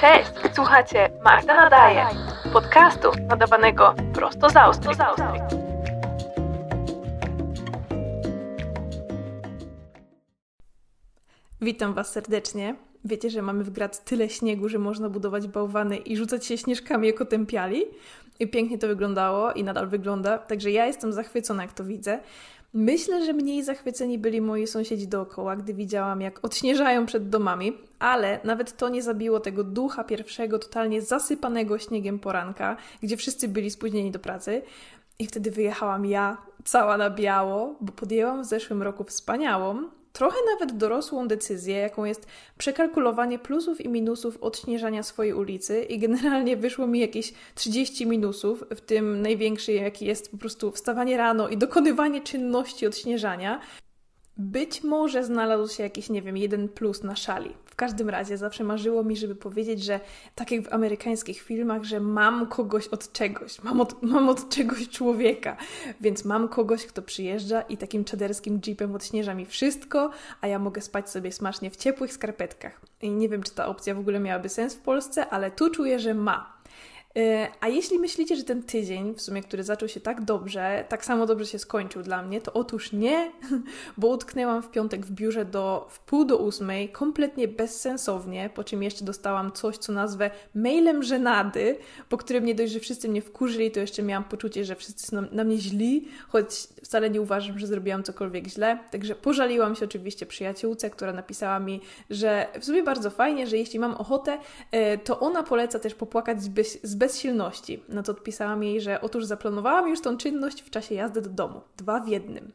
Cześć, 0.00 0.30
słuchacie 0.54 1.10
Magda 1.24 1.54
Nadaje, 1.54 2.06
podcastu 2.52 3.10
nadawanego 3.28 3.94
prosto 4.14 4.50
z 4.50 4.56
Austrii. 4.56 4.96
Witam 11.60 11.94
Was 11.94 12.12
serdecznie. 12.12 12.76
Wiecie, 13.04 13.30
że 13.30 13.42
mamy 13.42 13.64
w 13.64 13.70
Graz 13.70 14.04
tyle 14.04 14.28
śniegu, 14.28 14.68
że 14.68 14.78
można 14.78 15.08
budować 15.08 15.48
bałwany 15.48 15.96
i 15.96 16.16
rzucać 16.16 16.46
się 16.46 16.58
śnieżkami 16.58 17.06
jako 17.06 17.24
tempiali? 17.24 17.84
I 18.38 18.48
pięknie 18.48 18.78
to 18.78 18.86
wyglądało 18.86 19.52
i 19.52 19.64
nadal 19.64 19.88
wygląda, 19.88 20.38
także 20.38 20.70
ja 20.70 20.86
jestem 20.86 21.12
zachwycona, 21.12 21.62
jak 21.62 21.72
to 21.72 21.84
widzę. 21.84 22.20
Myślę, 22.74 23.24
że 23.26 23.32
mniej 23.32 23.64
zachwyceni 23.64 24.18
byli 24.18 24.40
moi 24.40 24.66
sąsiedzi 24.66 25.08
dookoła, 25.08 25.56
gdy 25.56 25.74
widziałam, 25.74 26.20
jak 26.20 26.44
odśnieżają 26.44 27.06
przed 27.06 27.28
domami, 27.28 27.72
ale 27.98 28.40
nawet 28.44 28.76
to 28.76 28.88
nie 28.88 29.02
zabiło 29.02 29.40
tego 29.40 29.64
ducha 29.64 30.04
pierwszego, 30.04 30.58
totalnie 30.58 31.02
zasypanego 31.02 31.78
śniegiem 31.78 32.18
poranka, 32.18 32.76
gdzie 33.02 33.16
wszyscy 33.16 33.48
byli 33.48 33.70
spóźnieni 33.70 34.10
do 34.10 34.18
pracy. 34.18 34.62
I 35.18 35.26
wtedy 35.26 35.50
wyjechałam 35.50 36.06
ja, 36.06 36.36
cała 36.64 36.96
na 36.96 37.10
biało, 37.10 37.74
bo 37.80 37.92
podjęłam 37.92 38.42
w 38.42 38.46
zeszłym 38.46 38.82
roku 38.82 39.04
wspaniałą, 39.04 39.82
trochę 40.12 40.36
nawet 40.50 40.76
dorosłą 40.76 41.28
decyzję, 41.28 41.76
jaką 41.76 42.04
jest 42.04 42.26
przekalkulowanie 42.58 43.38
plusów 43.38 43.80
i 43.80 43.88
minusów 43.88 44.42
odśnieżania 44.42 45.02
swojej 45.02 45.34
ulicy 45.34 45.82
i 45.82 45.98
generalnie 45.98 46.56
wyszło 46.56 46.86
mi 46.86 47.00
jakieś 47.00 47.32
30 47.54 48.06
minusów, 48.06 48.64
w 48.70 48.80
tym 48.80 49.22
największy 49.22 49.72
jaki 49.72 50.06
jest 50.06 50.30
po 50.30 50.36
prostu 50.36 50.72
wstawanie 50.72 51.16
rano 51.16 51.48
i 51.48 51.56
dokonywanie 51.56 52.20
czynności 52.20 52.86
odśnieżania. 52.86 53.60
Być 54.36 54.82
może 54.82 55.24
znalazł 55.24 55.74
się 55.74 55.82
jakiś, 55.82 56.10
nie 56.10 56.22
wiem, 56.22 56.36
jeden 56.36 56.68
plus 56.68 57.02
na 57.02 57.16
szali. 57.16 57.54
Każdym 57.80 58.08
razie 58.08 58.36
zawsze 58.36 58.64
marzyło 58.64 59.04
mi, 59.04 59.16
żeby 59.16 59.34
powiedzieć, 59.34 59.84
że 59.84 60.00
tak 60.34 60.50
jak 60.50 60.62
w 60.62 60.72
amerykańskich 60.72 61.42
filmach, 61.42 61.84
że 61.84 62.00
mam 62.00 62.46
kogoś 62.46 62.88
od 62.88 63.12
czegoś, 63.12 63.62
mam 63.62 63.80
od, 63.80 64.02
mam 64.02 64.28
od 64.28 64.48
czegoś 64.48 64.88
człowieka, 64.88 65.56
więc 66.00 66.24
mam 66.24 66.48
kogoś, 66.48 66.86
kto 66.86 67.02
przyjeżdża 67.02 67.60
i 67.60 67.76
takim 67.76 68.04
czaderskim 68.04 68.60
jeepem 68.66 68.94
odśnieża 68.94 69.34
mi 69.34 69.46
wszystko, 69.46 70.10
a 70.40 70.46
ja 70.46 70.58
mogę 70.58 70.80
spać 70.80 71.10
sobie 71.10 71.32
smacznie 71.32 71.70
w 71.70 71.76
ciepłych 71.76 72.12
skarpetkach. 72.12 72.80
I 73.02 73.10
nie 73.10 73.28
wiem, 73.28 73.42
czy 73.42 73.54
ta 73.54 73.66
opcja 73.66 73.94
w 73.94 73.98
ogóle 73.98 74.20
miałaby 74.20 74.48
sens 74.48 74.74
w 74.74 74.80
Polsce, 74.80 75.28
ale 75.28 75.50
tu 75.50 75.70
czuję, 75.70 75.98
że 75.98 76.14
ma. 76.14 76.59
E, 77.16 77.48
a 77.60 77.68
jeśli 77.68 77.98
myślicie, 77.98 78.36
że 78.36 78.44
ten 78.44 78.62
tydzień, 78.62 79.14
w 79.14 79.20
sumie, 79.20 79.42
który 79.42 79.62
zaczął 79.62 79.88
się 79.88 80.00
tak 80.00 80.24
dobrze, 80.24 80.84
tak 80.88 81.04
samo 81.04 81.26
dobrze 81.26 81.46
się 81.46 81.58
skończył 81.58 82.02
dla 82.02 82.22
mnie, 82.22 82.40
to 82.40 82.52
otóż 82.52 82.92
nie, 82.92 83.32
bo 83.98 84.08
utknęłam 84.08 84.62
w 84.62 84.70
piątek 84.70 85.06
w 85.06 85.10
biurze 85.10 85.44
do 85.44 85.86
w 85.90 86.00
pół 86.00 86.24
do 86.24 86.36
ósmej, 86.36 86.88
kompletnie 86.88 87.48
bezsensownie, 87.48 88.50
po 88.54 88.64
czym 88.64 88.82
jeszcze 88.82 89.04
dostałam 89.04 89.52
coś, 89.52 89.78
co 89.78 89.92
nazwę 89.92 90.30
mailem 90.54 91.02
żenady, 91.02 91.76
po 92.08 92.16
którym 92.16 92.44
nie 92.44 92.54
dość, 92.54 92.72
że 92.72 92.80
wszyscy 92.80 93.08
mnie 93.08 93.22
wkurzyli, 93.22 93.70
to 93.70 93.80
jeszcze 93.80 94.02
miałam 94.02 94.24
poczucie, 94.24 94.64
że 94.64 94.76
wszyscy 94.76 95.06
są 95.06 95.22
na 95.32 95.44
mnie 95.44 95.58
źli, 95.58 96.08
choć 96.28 96.54
wcale 96.84 97.10
nie 97.10 97.20
uważam, 97.20 97.58
że 97.58 97.66
zrobiłam 97.66 98.02
cokolwiek 98.02 98.48
źle. 98.48 98.78
Także 98.90 99.14
pożaliłam 99.14 99.76
się 99.76 99.84
oczywiście 99.84 100.26
przyjaciółce, 100.26 100.90
która 100.90 101.12
napisała 101.12 101.60
mi, 101.60 101.80
że 102.10 102.46
w 102.60 102.64
sumie 102.64 102.82
bardzo 102.82 103.10
fajnie, 103.10 103.46
że 103.46 103.56
jeśli 103.56 103.78
mam 103.78 103.94
ochotę, 103.94 104.38
e, 104.70 104.98
to 104.98 105.20
ona 105.20 105.42
poleca 105.42 105.78
też 105.78 105.94
popłakać 105.94 106.42
z, 106.42 106.99
bezsilności. 107.00 107.82
Na 107.88 108.02
co 108.02 108.12
odpisałam 108.12 108.62
jej, 108.62 108.80
że 108.80 109.00
otóż 109.00 109.24
zaplanowałam 109.24 109.88
już 109.88 110.00
tą 110.00 110.16
czynność 110.16 110.62
w 110.62 110.70
czasie 110.70 110.94
jazdy 110.94 111.20
do 111.22 111.30
domu. 111.30 111.60
Dwa 111.76 112.00
w 112.00 112.08
jednym. 112.08 112.52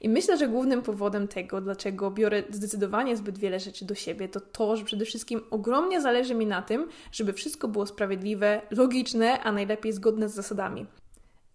I 0.00 0.08
myślę, 0.08 0.36
że 0.36 0.48
głównym 0.48 0.82
powodem 0.82 1.28
tego, 1.28 1.60
dlaczego 1.60 2.10
biorę 2.10 2.42
zdecydowanie 2.50 3.16
zbyt 3.16 3.38
wiele 3.38 3.60
rzeczy 3.60 3.84
do 3.84 3.94
siebie, 3.94 4.28
to 4.28 4.40
to, 4.40 4.76
że 4.76 4.84
przede 4.84 5.04
wszystkim 5.04 5.40
ogromnie 5.50 6.00
zależy 6.00 6.34
mi 6.34 6.46
na 6.46 6.62
tym, 6.62 6.88
żeby 7.12 7.32
wszystko 7.32 7.68
było 7.68 7.86
sprawiedliwe, 7.86 8.62
logiczne, 8.70 9.40
a 9.40 9.52
najlepiej 9.52 9.92
zgodne 9.92 10.28
z 10.28 10.34
zasadami. 10.34 10.86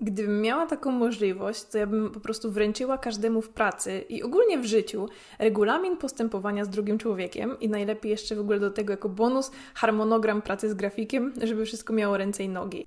Gdybym 0.03 0.41
miała 0.41 0.65
taką 0.67 0.91
możliwość, 0.91 1.63
to 1.63 1.77
ja 1.77 1.87
bym 1.87 2.11
po 2.11 2.19
prostu 2.19 2.51
wręczyła 2.51 2.97
każdemu 2.97 3.41
w 3.41 3.49
pracy 3.49 4.05
i 4.09 4.23
ogólnie 4.23 4.57
w 4.57 4.65
życiu 4.65 5.07
regulamin 5.39 5.97
postępowania 5.97 6.65
z 6.65 6.69
drugim 6.69 6.97
człowiekiem 6.97 7.59
i 7.59 7.69
najlepiej 7.69 8.11
jeszcze 8.11 8.35
w 8.35 8.39
ogóle 8.39 8.59
do 8.59 8.71
tego 8.71 8.93
jako 8.93 9.09
bonus 9.09 9.51
harmonogram 9.73 10.41
pracy 10.41 10.69
z 10.69 10.73
grafikiem, 10.73 11.33
żeby 11.43 11.65
wszystko 11.65 11.93
miało 11.93 12.17
ręce 12.17 12.43
i 12.43 12.49
nogi 12.49 12.85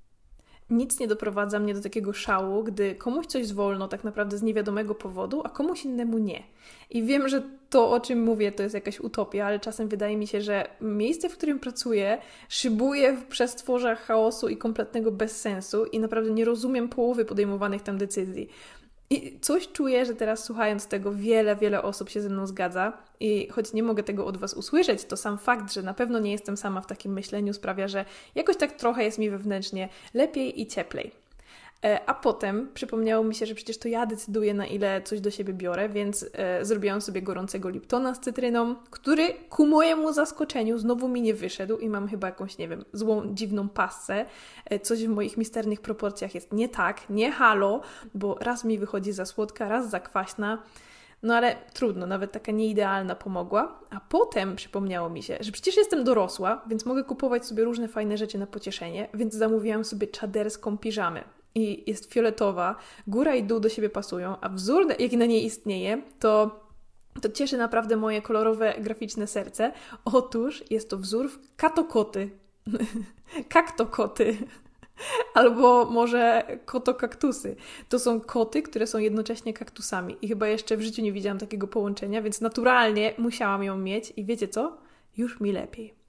nic 0.71 1.01
nie 1.01 1.09
doprowadza 1.09 1.59
mnie 1.59 1.75
do 1.75 1.81
takiego 1.81 2.13
szału, 2.13 2.65
gdy 2.65 2.95
komuś 2.95 3.27
coś 3.27 3.53
wolno 3.53 3.89
tak 3.89 4.05
naprawdę 4.05 4.39
z 4.39 4.43
niewiadomego 4.43 4.95
powodu, 4.95 5.43
a 5.45 5.49
komuś 5.49 5.85
innemu 5.85 6.19
nie. 6.19 6.43
I 6.91 7.03
wiem, 7.03 7.29
że 7.29 7.43
to, 7.71 7.91
o 7.91 8.01
czym 8.01 8.23
mówię, 8.23 8.53
to 8.53 8.63
jest 8.63 8.75
jakaś 8.75 9.01
utopia, 9.01 9.47
ale 9.47 9.61
czasem 9.61 9.89
wydaje 9.89 10.17
mi 10.17 10.27
się, 10.27 10.41
że 10.41 10.69
miejsce, 10.81 11.29
w 11.29 11.37
którym 11.37 11.59
pracuję, 11.59 12.19
szybuje 12.49 13.17
w 13.17 13.25
przestworzach 13.25 14.01
chaosu 14.01 14.49
i 14.49 14.57
kompletnego 14.57 15.13
bezsensu 15.13 15.85
i 15.85 15.99
naprawdę 15.99 16.31
nie 16.31 16.45
rozumiem 16.45 16.89
połowy 16.89 17.25
podejmowanych 17.25 17.83
tam 17.83 17.99
decyzji. 17.99 18.49
I 19.11 19.39
coś 19.41 19.69
czuję, 19.69 20.07
że 20.07 20.15
teraz 20.15 20.45
słuchając 20.45 20.87
tego, 20.87 21.13
wiele, 21.13 21.57
wiele 21.57 21.83
osób 21.83 22.11
się 22.11 22.21
ze 22.21 22.29
mną 22.29 22.47
zgadza. 22.47 22.93
I 23.21 23.49
choć 23.49 23.73
nie 23.73 23.83
mogę 23.83 24.03
tego 24.03 24.27
od 24.27 24.37
Was 24.37 24.55
usłyszeć, 24.55 25.05
to 25.05 25.17
sam 25.17 25.39
fakt, 25.39 25.73
że 25.73 25.83
na 25.83 25.95
pewno 25.95 26.19
nie 26.19 26.33
jestem 26.33 26.57
sama 26.57 26.81
w 26.81 26.87
takim 26.87 27.13
myśleniu, 27.13 27.55
sprawia, 27.55 27.89
że 27.89 28.05
jakoś 28.35 28.57
tak 28.57 28.73
trochę 28.73 29.05
jest 29.05 29.19
mi 29.19 29.31
wewnętrznie 29.31 29.89
lepiej 30.15 30.61
i 30.61 30.67
cieplej. 30.67 31.24
E, 31.85 32.09
a 32.09 32.15
potem 32.15 32.69
przypomniało 32.75 33.25
mi 33.25 33.35
się, 33.35 33.47
że 33.47 33.55
przecież 33.55 33.79
to 33.79 33.89
ja 33.89 34.07
decyduję, 34.07 34.55
na 34.55 34.67
ile 34.67 35.03
coś 35.03 35.21
do 35.21 35.31
siebie 35.31 35.53
biorę, 35.53 35.89
więc 35.89 36.27
e, 36.33 36.65
zrobiłam 36.65 37.01
sobie 37.01 37.23
gorącego 37.23 37.69
Liptona 37.69 38.15
z 38.15 38.21
cytryną, 38.21 38.75
który 38.91 39.35
ku 39.51 39.67
mojemu 39.67 40.13
zaskoczeniu 40.13 40.79
znowu 40.79 41.09
mi 41.09 41.23
nie 41.23 41.35
wyszedł 41.35 41.79
i 41.79 41.89
mam 41.89 42.09
chyba 42.09 42.27
jakąś, 42.27 42.59
nie 42.59 42.69
wiem, 42.69 42.85
złą, 42.93 43.35
dziwną 43.35 43.69
pasę. 43.69 44.25
E, 44.65 44.81
coś 44.81 45.05
w 45.05 45.09
moich 45.09 45.37
misternych 45.37 45.81
proporcjach 45.81 46.35
jest 46.35 46.53
nie 46.53 46.69
tak, 46.69 47.11
nie 47.11 47.33
halo, 47.33 47.81
bo 48.15 48.37
raz 48.41 48.65
mi 48.65 48.79
wychodzi 48.79 49.13
za 49.13 49.25
słodka, 49.27 49.69
raz 49.69 49.91
za 49.91 50.01
kwaśna. 50.01 50.63
No 51.23 51.35
ale 51.35 51.57
trudno, 51.73 52.07
nawet 52.07 52.33
taka 52.33 52.53
nieidealna 52.53 53.15
pomogła. 53.15 53.79
A 53.91 54.01
potem 54.01 54.57
przypomniało 54.57 55.11
mi 55.11 55.23
się, 55.23 55.37
że 55.41 55.53
przecież 55.53 55.77
jestem 55.77 56.05
dorosła, 56.05 56.63
więc 56.67 56.87
mogę 56.87 57.05
kupować 57.05 57.47
sobie 57.47 57.65
różne 57.65 57.89
fajne 57.89 58.19
rzeczy 58.19 58.39
na 58.39 58.47
pocieszenie, 58.47 59.09
więc 59.15 59.35
zamówiłam 59.35 59.85
sobie 59.85 60.07
czaderską 60.07 60.79
piżamę 60.79 61.25
i 61.55 61.91
jest 61.91 62.13
fioletowa, 62.13 62.77
góra 63.07 63.35
i 63.35 63.43
dół 63.45 63.61
do 63.61 63.69
siebie 63.69 63.91
pasują, 63.91 64.37
a 64.41 64.49
wzór, 64.49 64.87
jaki 64.99 65.17
na 65.17 65.27
niej 65.27 65.45
istnieje, 65.45 66.03
to 66.21 66.65
to 67.21 67.29
cieszy 67.29 67.57
naprawdę 67.57 67.97
moje 67.97 68.23
kolorowe, 68.23 68.75
graficzne 68.81 69.27
serce. 69.27 69.73
Otóż 70.05 70.65
jest 70.71 70.91
to 70.91 70.99
wzór 70.99 71.31
katokoty. 71.57 72.31
Kaktokoty. 73.49 74.37
Albo 75.35 75.85
może 75.85 76.43
kotokaktusy. 76.65 77.57
To 77.89 77.99
są 77.99 78.21
koty, 78.21 78.63
które 78.63 78.87
są 78.87 78.99
jednocześnie 78.99 79.53
kaktusami. 79.53 80.17
I 80.23 80.29
chyba 80.29 80.49
jeszcze 80.49 80.77
w 80.77 80.83
życiu 80.83 81.03
nie 81.03 81.13
widziałam 81.13 81.39
takiego 81.39 81.67
połączenia, 81.69 82.23
więc 82.23 82.41
naturalnie 82.41 83.15
musiałam 83.19 83.63
ją 83.63 83.79
mieć. 83.79 84.13
I 84.17 84.25
wiecie 84.25 84.49
co? 84.49 84.77
Już 85.17 85.41
mi 85.41 85.53
lepiej. 85.53 86.04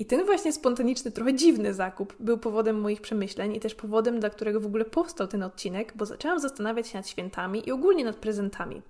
I 0.00 0.04
ten 0.04 0.24
właśnie 0.24 0.52
spontaniczny, 0.52 1.10
trochę 1.10 1.34
dziwny 1.34 1.74
zakup 1.74 2.16
był 2.20 2.38
powodem 2.38 2.80
moich 2.80 3.00
przemyśleń 3.00 3.56
i 3.56 3.60
też 3.60 3.74
powodem, 3.74 4.20
dla 4.20 4.30
którego 4.30 4.60
w 4.60 4.66
ogóle 4.66 4.84
powstał 4.84 5.26
ten 5.26 5.42
odcinek, 5.42 5.92
bo 5.96 6.06
zaczęłam 6.06 6.40
zastanawiać 6.40 6.88
się 6.88 6.98
nad 6.98 7.08
świętami 7.08 7.68
i 7.68 7.72
ogólnie 7.72 8.04
nad 8.04 8.16
prezentami. 8.16 8.82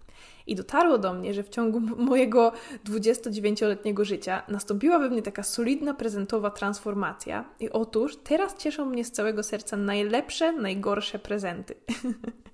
I 0.46 0.54
dotarło 0.54 0.98
do 0.98 1.14
mnie, 1.14 1.34
że 1.34 1.42
w 1.42 1.48
ciągu 1.48 1.80
mojego 1.80 2.52
29-letniego 2.84 4.04
życia 4.04 4.42
nastąpiła 4.48 4.98
we 4.98 5.10
mnie 5.10 5.22
taka 5.22 5.42
solidna 5.42 5.94
prezentowa 5.94 6.50
transformacja. 6.50 7.44
I 7.60 7.70
otóż 7.70 8.16
teraz 8.16 8.56
cieszą 8.56 8.86
mnie 8.86 9.04
z 9.04 9.12
całego 9.12 9.42
serca 9.42 9.76
najlepsze, 9.76 10.52
najgorsze 10.52 11.18
prezenty. 11.18 11.74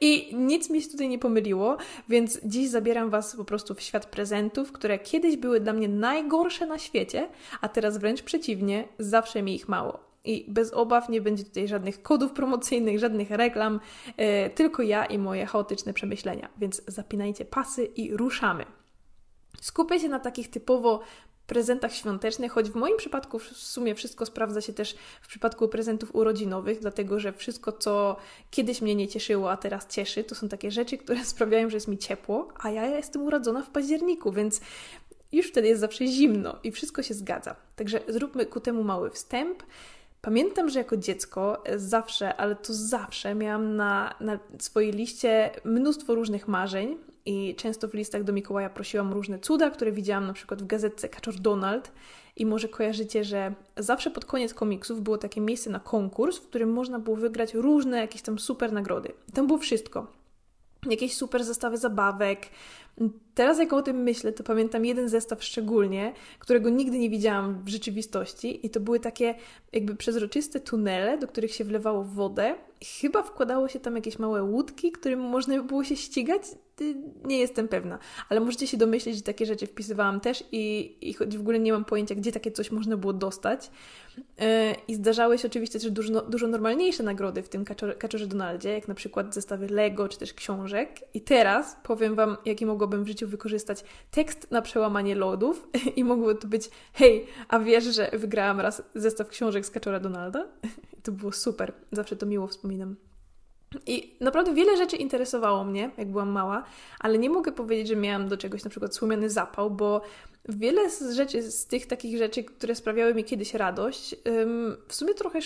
I 0.00 0.36
nic 0.36 0.70
mi 0.70 0.82
się 0.82 0.88
tutaj 0.88 1.08
nie 1.08 1.18
pomyliło, 1.18 1.76
więc 2.08 2.40
dziś 2.44 2.68
zabieram 2.68 3.10
Was 3.10 3.36
po 3.36 3.44
prostu 3.44 3.74
w 3.74 3.80
świat 3.80 4.06
prezentów, 4.06 4.72
które 4.72 4.98
kiedyś 4.98 5.36
były 5.36 5.60
dla 5.60 5.72
mnie 5.72 5.88
najgorsze 5.88 6.66
na 6.66 6.78
świecie, 6.78 7.28
a 7.60 7.68
teraz 7.68 7.98
wręcz 7.98 8.22
przeciwnie, 8.22 8.88
zawsze 8.98 9.42
mi 9.42 9.54
ich 9.54 9.68
mało. 9.68 10.06
I 10.24 10.44
bez 10.48 10.72
obaw 10.72 11.08
nie 11.08 11.20
będzie 11.20 11.44
tutaj 11.44 11.68
żadnych 11.68 12.02
kodów 12.02 12.32
promocyjnych, 12.32 12.98
żadnych 12.98 13.30
reklam, 13.30 13.80
yy, 14.18 14.50
tylko 14.54 14.82
ja 14.82 15.06
i 15.06 15.18
moje 15.18 15.46
chaotyczne 15.46 15.92
przemyślenia. 15.92 16.48
Więc 16.58 16.82
zapinajcie 16.86 17.44
pasy 17.44 17.84
i 17.84 18.16
ruszamy. 18.16 18.64
Skupię 19.60 20.00
się 20.00 20.08
na 20.08 20.20
takich 20.20 20.50
typowo 20.50 21.00
prezentach 21.46 21.94
świątecznych, 21.94 22.52
choć 22.52 22.70
w 22.70 22.74
moim 22.74 22.96
przypadku 22.96 23.38
w 23.38 23.44
sumie 23.44 23.94
wszystko 23.94 24.26
sprawdza 24.26 24.60
się 24.60 24.72
też 24.72 24.96
w 25.22 25.28
przypadku 25.28 25.68
prezentów 25.68 26.14
urodzinowych, 26.14 26.80
dlatego 26.80 27.20
że 27.20 27.32
wszystko, 27.32 27.72
co 27.72 28.16
kiedyś 28.50 28.82
mnie 28.82 28.94
nie 28.94 29.08
cieszyło, 29.08 29.50
a 29.50 29.56
teraz 29.56 29.86
cieszy, 29.86 30.24
to 30.24 30.34
są 30.34 30.48
takie 30.48 30.70
rzeczy, 30.70 30.98
które 30.98 31.24
sprawiają, 31.34 31.70
że 31.70 31.76
jest 31.76 31.88
mi 31.88 31.98
ciepło, 31.98 32.48
a 32.58 32.70
ja 32.70 32.86
jestem 32.86 33.22
urodzona 33.22 33.62
w 33.62 33.70
październiku, 33.70 34.32
więc 34.32 34.60
już 35.32 35.46
wtedy 35.48 35.68
jest 35.68 35.80
zawsze 35.80 36.06
zimno 36.06 36.58
i 36.64 36.72
wszystko 36.72 37.02
się 37.02 37.14
zgadza. 37.14 37.56
Także 37.76 38.00
zróbmy 38.08 38.46
ku 38.46 38.60
temu 38.60 38.84
mały 38.84 39.10
wstęp. 39.10 39.62
Pamiętam, 40.22 40.68
że 40.68 40.78
jako 40.78 40.96
dziecko 40.96 41.62
zawsze, 41.76 42.36
ale 42.36 42.56
to 42.56 42.74
zawsze 42.74 43.34
miałam 43.34 43.76
na, 43.76 44.14
na 44.20 44.38
swojej 44.58 44.92
liście 44.92 45.50
mnóstwo 45.64 46.14
różnych 46.14 46.48
marzeń 46.48 46.96
i 47.26 47.54
często 47.54 47.88
w 47.88 47.94
listach 47.94 48.24
do 48.24 48.32
Mikołaja 48.32 48.70
prosiłam 48.70 49.12
różne 49.12 49.38
cuda, 49.38 49.70
które 49.70 49.92
widziałam 49.92 50.26
na 50.26 50.32
przykład 50.32 50.62
w 50.62 50.66
gazetce 50.66 51.08
Kaczor 51.08 51.34
Donald. 51.34 51.92
I 52.36 52.46
może 52.46 52.68
kojarzycie, 52.68 53.24
że 53.24 53.54
zawsze 53.76 54.10
pod 54.10 54.24
koniec 54.24 54.54
komiksów 54.54 55.02
było 55.02 55.18
takie 55.18 55.40
miejsce 55.40 55.70
na 55.70 55.80
konkurs, 55.80 56.38
w 56.38 56.48
którym 56.48 56.72
można 56.72 56.98
było 56.98 57.16
wygrać 57.16 57.54
różne 57.54 57.98
jakieś 57.98 58.22
tam 58.22 58.38
super 58.38 58.72
nagrody. 58.72 59.12
Tam 59.34 59.46
było 59.46 59.58
wszystko. 59.58 60.06
Jakieś 60.90 61.14
super 61.14 61.44
zestawy 61.44 61.78
zabawek, 61.78 62.46
Teraz 63.34 63.58
jak 63.58 63.72
o 63.72 63.82
tym 63.82 63.96
myślę, 64.02 64.32
to 64.32 64.44
pamiętam 64.44 64.84
jeden 64.84 65.08
zestaw 65.08 65.44
szczególnie, 65.44 66.12
którego 66.38 66.70
nigdy 66.70 66.98
nie 66.98 67.10
widziałam 67.10 67.64
w 67.64 67.68
rzeczywistości 67.68 68.66
i 68.66 68.70
to 68.70 68.80
były 68.80 69.00
takie 69.00 69.34
jakby 69.72 69.96
przezroczyste 69.96 70.60
tunele, 70.60 71.18
do 71.18 71.28
których 71.28 71.54
się 71.54 71.64
wlewało 71.64 72.04
wodę. 72.04 72.54
Chyba 73.00 73.22
wkładało 73.22 73.68
się 73.68 73.80
tam 73.80 73.96
jakieś 73.96 74.18
małe 74.18 74.42
łódki, 74.42 74.92
którym 74.92 75.20
można 75.20 75.56
by 75.56 75.62
było 75.62 75.84
się 75.84 75.96
ścigać. 75.96 76.42
Nie 77.24 77.38
jestem 77.38 77.68
pewna, 77.68 77.98
ale 78.28 78.40
możecie 78.40 78.66
się 78.66 78.76
domyślić, 78.76 79.16
że 79.16 79.22
takie 79.22 79.46
rzeczy 79.46 79.66
wpisywałam 79.66 80.20
też 80.20 80.44
i, 80.52 80.96
i 81.00 81.14
choć 81.14 81.36
w 81.36 81.40
ogóle 81.40 81.58
nie 81.58 81.72
mam 81.72 81.84
pojęcia, 81.84 82.14
gdzie 82.14 82.32
takie 82.32 82.52
coś 82.52 82.70
można 82.70 82.96
było 82.96 83.12
dostać. 83.12 83.70
E, 84.38 84.74
I 84.88 84.94
zdarzały 84.94 85.38
się 85.38 85.48
oczywiście 85.48 85.80
też 85.80 85.90
dużo, 85.90 86.22
dużo 86.22 86.46
normalniejsze 86.46 87.02
nagrody 87.02 87.42
w 87.42 87.48
tym 87.48 87.64
Kaczorze 87.98 88.26
Donaldzie, 88.26 88.72
jak 88.72 88.88
na 88.88 88.94
przykład 88.94 89.34
zestawy 89.34 89.68
Lego 89.68 90.08
czy 90.08 90.18
też 90.18 90.34
książek. 90.34 91.00
I 91.14 91.20
teraz 91.20 91.76
powiem 91.82 92.14
Wam, 92.14 92.36
jaki 92.44 92.66
mogłabym 92.66 93.04
w 93.04 93.08
życiu 93.08 93.28
wykorzystać 93.28 93.84
tekst 94.10 94.50
na 94.50 94.62
przełamanie 94.62 95.14
lodów 95.14 95.68
i 95.96 96.04
mogło 96.04 96.34
to 96.34 96.48
być 96.48 96.70
hej, 96.92 97.26
a 97.48 97.58
wiesz, 97.58 97.84
że 97.84 98.10
wygrałam 98.12 98.60
raz 98.60 98.82
zestaw 98.94 99.28
książek 99.28 99.66
z 99.66 99.70
Kaczora 99.70 100.00
Donalda? 100.00 100.46
to 101.04 101.12
było 101.12 101.32
super, 101.32 101.72
zawsze 101.92 102.16
to 102.16 102.26
miło 102.26 102.46
wspominam. 102.46 102.96
I 103.86 104.14
naprawdę 104.20 104.54
wiele 104.54 104.76
rzeczy 104.76 104.96
interesowało 104.96 105.64
mnie, 105.64 105.90
jak 105.98 106.10
byłam 106.10 106.30
mała, 106.30 106.64
ale 107.00 107.18
nie 107.18 107.30
mogę 107.30 107.52
powiedzieć, 107.52 107.88
że 107.88 107.96
miałam 107.96 108.28
do 108.28 108.36
czegoś 108.36 108.64
na 108.64 108.70
przykład 108.70 108.94
słomiany 108.94 109.30
zapał, 109.30 109.70
bo 109.70 110.00
wiele 110.48 110.90
z 110.90 111.14
rzeczy, 111.14 111.42
z 111.42 111.66
tych 111.66 111.86
takich 111.86 112.18
rzeczy, 112.18 112.44
które 112.44 112.74
sprawiały 112.74 113.14
mi 113.14 113.24
kiedyś 113.24 113.54
radość, 113.54 114.16
w 114.88 114.94
sumie 114.94 115.14
trochę 115.14 115.42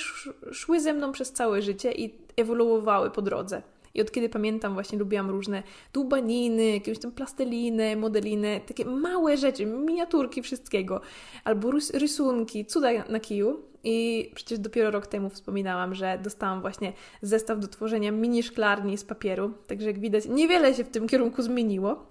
szły 0.52 0.80
ze 0.80 0.92
mną 0.92 1.12
przez 1.12 1.32
całe 1.32 1.62
życie 1.62 1.92
i 1.92 2.14
ewoluowały 2.36 3.10
po 3.10 3.22
drodze. 3.22 3.62
I 3.94 4.00
od 4.00 4.10
kiedy 4.10 4.28
pamiętam, 4.28 4.74
właśnie 4.74 4.98
lubiłam 4.98 5.30
różne 5.30 5.62
dłubaniny, 5.92 6.70
jakieś 6.70 6.98
tam 6.98 7.12
plasteliny, 7.12 7.96
modeliny, 7.96 8.60
takie 8.66 8.84
małe 8.84 9.36
rzeczy, 9.36 9.66
miniaturki 9.66 10.42
wszystkiego, 10.42 11.00
albo 11.44 11.70
rysunki, 11.94 12.66
cuda 12.66 12.88
na 13.08 13.20
kiju. 13.20 13.62
I 13.84 14.30
przecież 14.34 14.58
dopiero 14.58 14.90
rok 14.90 15.06
temu 15.06 15.30
wspominałam, 15.30 15.94
że 15.94 16.18
dostałam 16.22 16.60
właśnie 16.60 16.92
zestaw 17.22 17.60
do 17.60 17.68
tworzenia 17.68 18.12
mini 18.12 18.42
szklarni 18.42 18.98
z 18.98 19.04
papieru. 19.04 19.52
Także 19.66 19.86
jak 19.86 19.98
widać, 19.98 20.28
niewiele 20.28 20.74
się 20.74 20.84
w 20.84 20.90
tym 20.90 21.08
kierunku 21.08 21.42
zmieniło. 21.42 22.06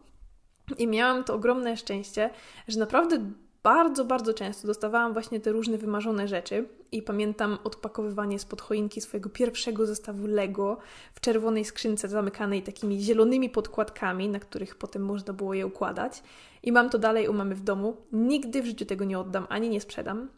I 0.77 0.87
miałam 0.87 1.23
to 1.23 1.33
ogromne 1.33 1.77
szczęście, 1.77 2.29
że 2.67 2.79
naprawdę 2.79 3.31
bardzo, 3.63 4.05
bardzo 4.05 4.33
często 4.33 4.67
dostawałam 4.67 5.13
właśnie 5.13 5.39
te 5.39 5.51
różne 5.51 5.77
wymarzone 5.77 6.27
rzeczy 6.27 6.67
i 6.91 7.01
pamiętam 7.01 7.57
odpakowywanie 7.63 8.39
spod 8.39 8.61
choinki 8.61 9.01
swojego 9.01 9.29
pierwszego 9.29 9.85
zestawu 9.85 10.27
Lego 10.27 10.77
w 11.13 11.19
czerwonej 11.19 11.65
skrzynce 11.65 12.07
zamykanej 12.07 12.63
takimi 12.63 13.01
zielonymi 13.01 13.49
podkładkami, 13.49 14.29
na 14.29 14.39
których 14.39 14.75
potem 14.75 15.05
można 15.05 15.33
było 15.33 15.53
je 15.53 15.65
układać. 15.65 16.23
I 16.63 16.71
mam 16.71 16.89
to 16.89 16.99
dalej 16.99 17.27
u 17.27 17.33
mamy 17.33 17.55
w 17.55 17.61
domu. 17.61 17.97
Nigdy 18.11 18.61
w 18.61 18.65
życiu 18.65 18.85
tego 18.85 19.05
nie 19.05 19.19
oddam 19.19 19.47
ani 19.49 19.69
nie 19.69 19.81
sprzedam. 19.81 20.29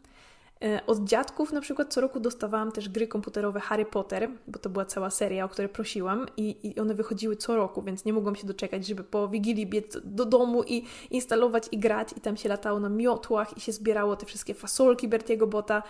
E, 0.62 0.86
od 0.86 1.04
dziadków 1.04 1.52
na 1.52 1.60
przykład 1.60 1.94
co 1.94 2.00
roku 2.00 2.20
dostawałam 2.20 2.72
też 2.72 2.88
gry 2.88 3.06
komputerowe 3.06 3.60
Harry 3.60 3.84
Potter, 3.84 4.30
bo 4.48 4.58
to 4.58 4.70
była 4.70 4.84
cała 4.84 5.10
seria, 5.10 5.44
o 5.44 5.48
które 5.48 5.68
prosiłam 5.68 6.26
i, 6.36 6.56
i 6.62 6.80
one 6.80 6.94
wychodziły 6.94 7.36
co 7.36 7.56
roku, 7.56 7.82
więc 7.82 8.04
nie 8.04 8.12
mogłam 8.12 8.36
się 8.36 8.46
doczekać, 8.46 8.86
żeby 8.86 9.04
po 9.04 9.28
Wigilii 9.28 9.66
biec 9.66 9.98
do 10.04 10.24
domu 10.24 10.62
i 10.62 10.84
instalować 11.10 11.68
i 11.72 11.78
grać 11.78 12.08
i 12.16 12.20
tam 12.20 12.36
się 12.36 12.48
latało 12.48 12.80
na 12.80 12.88
miotłach 12.88 13.56
i 13.56 13.60
się 13.60 13.72
zbierało 13.72 14.16
te 14.16 14.26
wszystkie 14.26 14.54
fasolki 14.54 15.08
Bertiego 15.08 15.46
Bota. 15.46 15.82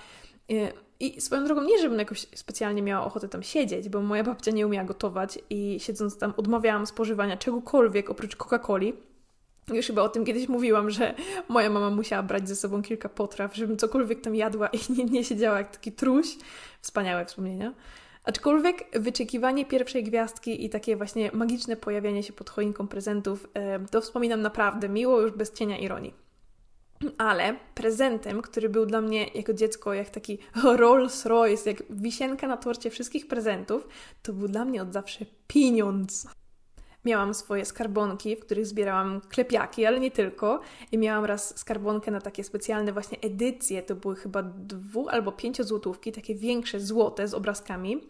E, 0.50 0.72
I 1.00 1.20
swoją 1.20 1.44
drogą 1.44 1.62
nie, 1.62 1.78
żebym 1.78 1.98
jakoś 1.98 2.26
specjalnie 2.34 2.82
miała 2.82 3.06
ochotę 3.06 3.28
tam 3.28 3.42
siedzieć, 3.42 3.88
bo 3.88 4.02
moja 4.02 4.24
babcia 4.24 4.50
nie 4.50 4.66
umiała 4.66 4.84
gotować 4.84 5.38
i 5.50 5.80
siedząc 5.80 6.19
tam 6.19 6.34
odmawiałam 6.36 6.86
spożywania 6.86 7.36
czegokolwiek 7.36 8.10
oprócz 8.10 8.36
Coca-Coli 8.36 8.92
już 9.68 9.86
chyba 9.86 10.02
o 10.02 10.08
tym 10.08 10.24
kiedyś 10.24 10.48
mówiłam, 10.48 10.90
że 10.90 11.14
moja 11.48 11.70
mama 11.70 11.90
musiała 11.90 12.22
brać 12.22 12.48
ze 12.48 12.56
sobą 12.56 12.82
kilka 12.82 13.08
potraw, 13.08 13.56
żebym 13.56 13.76
cokolwiek 13.76 14.20
tam 14.20 14.34
jadła 14.34 14.68
i 14.68 14.78
nie, 14.92 15.04
nie 15.04 15.24
siedziała 15.24 15.58
jak 15.58 15.70
taki 15.70 15.92
truś. 15.92 16.26
Wspaniałe 16.80 17.26
wspomnienia. 17.26 17.74
Aczkolwiek 18.24 19.00
wyczekiwanie 19.00 19.66
pierwszej 19.66 20.04
gwiazdki 20.04 20.64
i 20.64 20.70
takie 20.70 20.96
właśnie 20.96 21.30
magiczne 21.32 21.76
pojawianie 21.76 22.22
się 22.22 22.32
pod 22.32 22.50
choinką 22.50 22.88
prezentów, 22.88 23.48
to 23.90 24.00
wspominam 24.00 24.42
naprawdę 24.42 24.88
miło, 24.88 25.20
już 25.20 25.32
bez 25.32 25.52
cienia 25.52 25.78
ironii. 25.78 26.14
Ale 27.18 27.56
prezentem, 27.74 28.42
który 28.42 28.68
był 28.68 28.86
dla 28.86 29.00
mnie 29.00 29.26
jako 29.34 29.52
dziecko 29.52 29.94
jak 29.94 30.10
taki 30.10 30.38
Rolls 30.76 31.26
Royce, 31.26 31.70
jak 31.70 31.82
wisienka 31.90 32.46
na 32.46 32.56
torcie 32.56 32.90
wszystkich 32.90 33.28
prezentów, 33.28 33.88
to 34.22 34.32
był 34.32 34.48
dla 34.48 34.64
mnie 34.64 34.82
od 34.82 34.92
zawsze 34.92 35.26
pieniądz 35.46 36.26
miałam 37.04 37.34
swoje 37.34 37.64
skarbonki, 37.64 38.37
w 38.37 38.40
których 38.40 38.66
zbierałam 38.66 39.20
klepiaki, 39.28 39.87
ale 39.87 40.00
nie 40.00 40.10
tylko. 40.10 40.60
I 40.93 40.99
miałam 40.99 41.25
raz 41.25 41.58
skarbonkę 41.58 42.10
na 42.10 42.20
takie 42.20 42.44
specjalne 42.44 42.93
właśnie 42.93 43.19
edycje, 43.20 43.82
to 43.82 43.94
były 43.94 44.16
chyba 44.16 44.43
dwu 44.43 45.08
albo 45.08 45.32
pięciozłotówki, 45.32 46.12
takie 46.12 46.34
większe, 46.34 46.81
złote 46.81 47.28
z 47.28 47.34
obrazkami. 47.34 48.00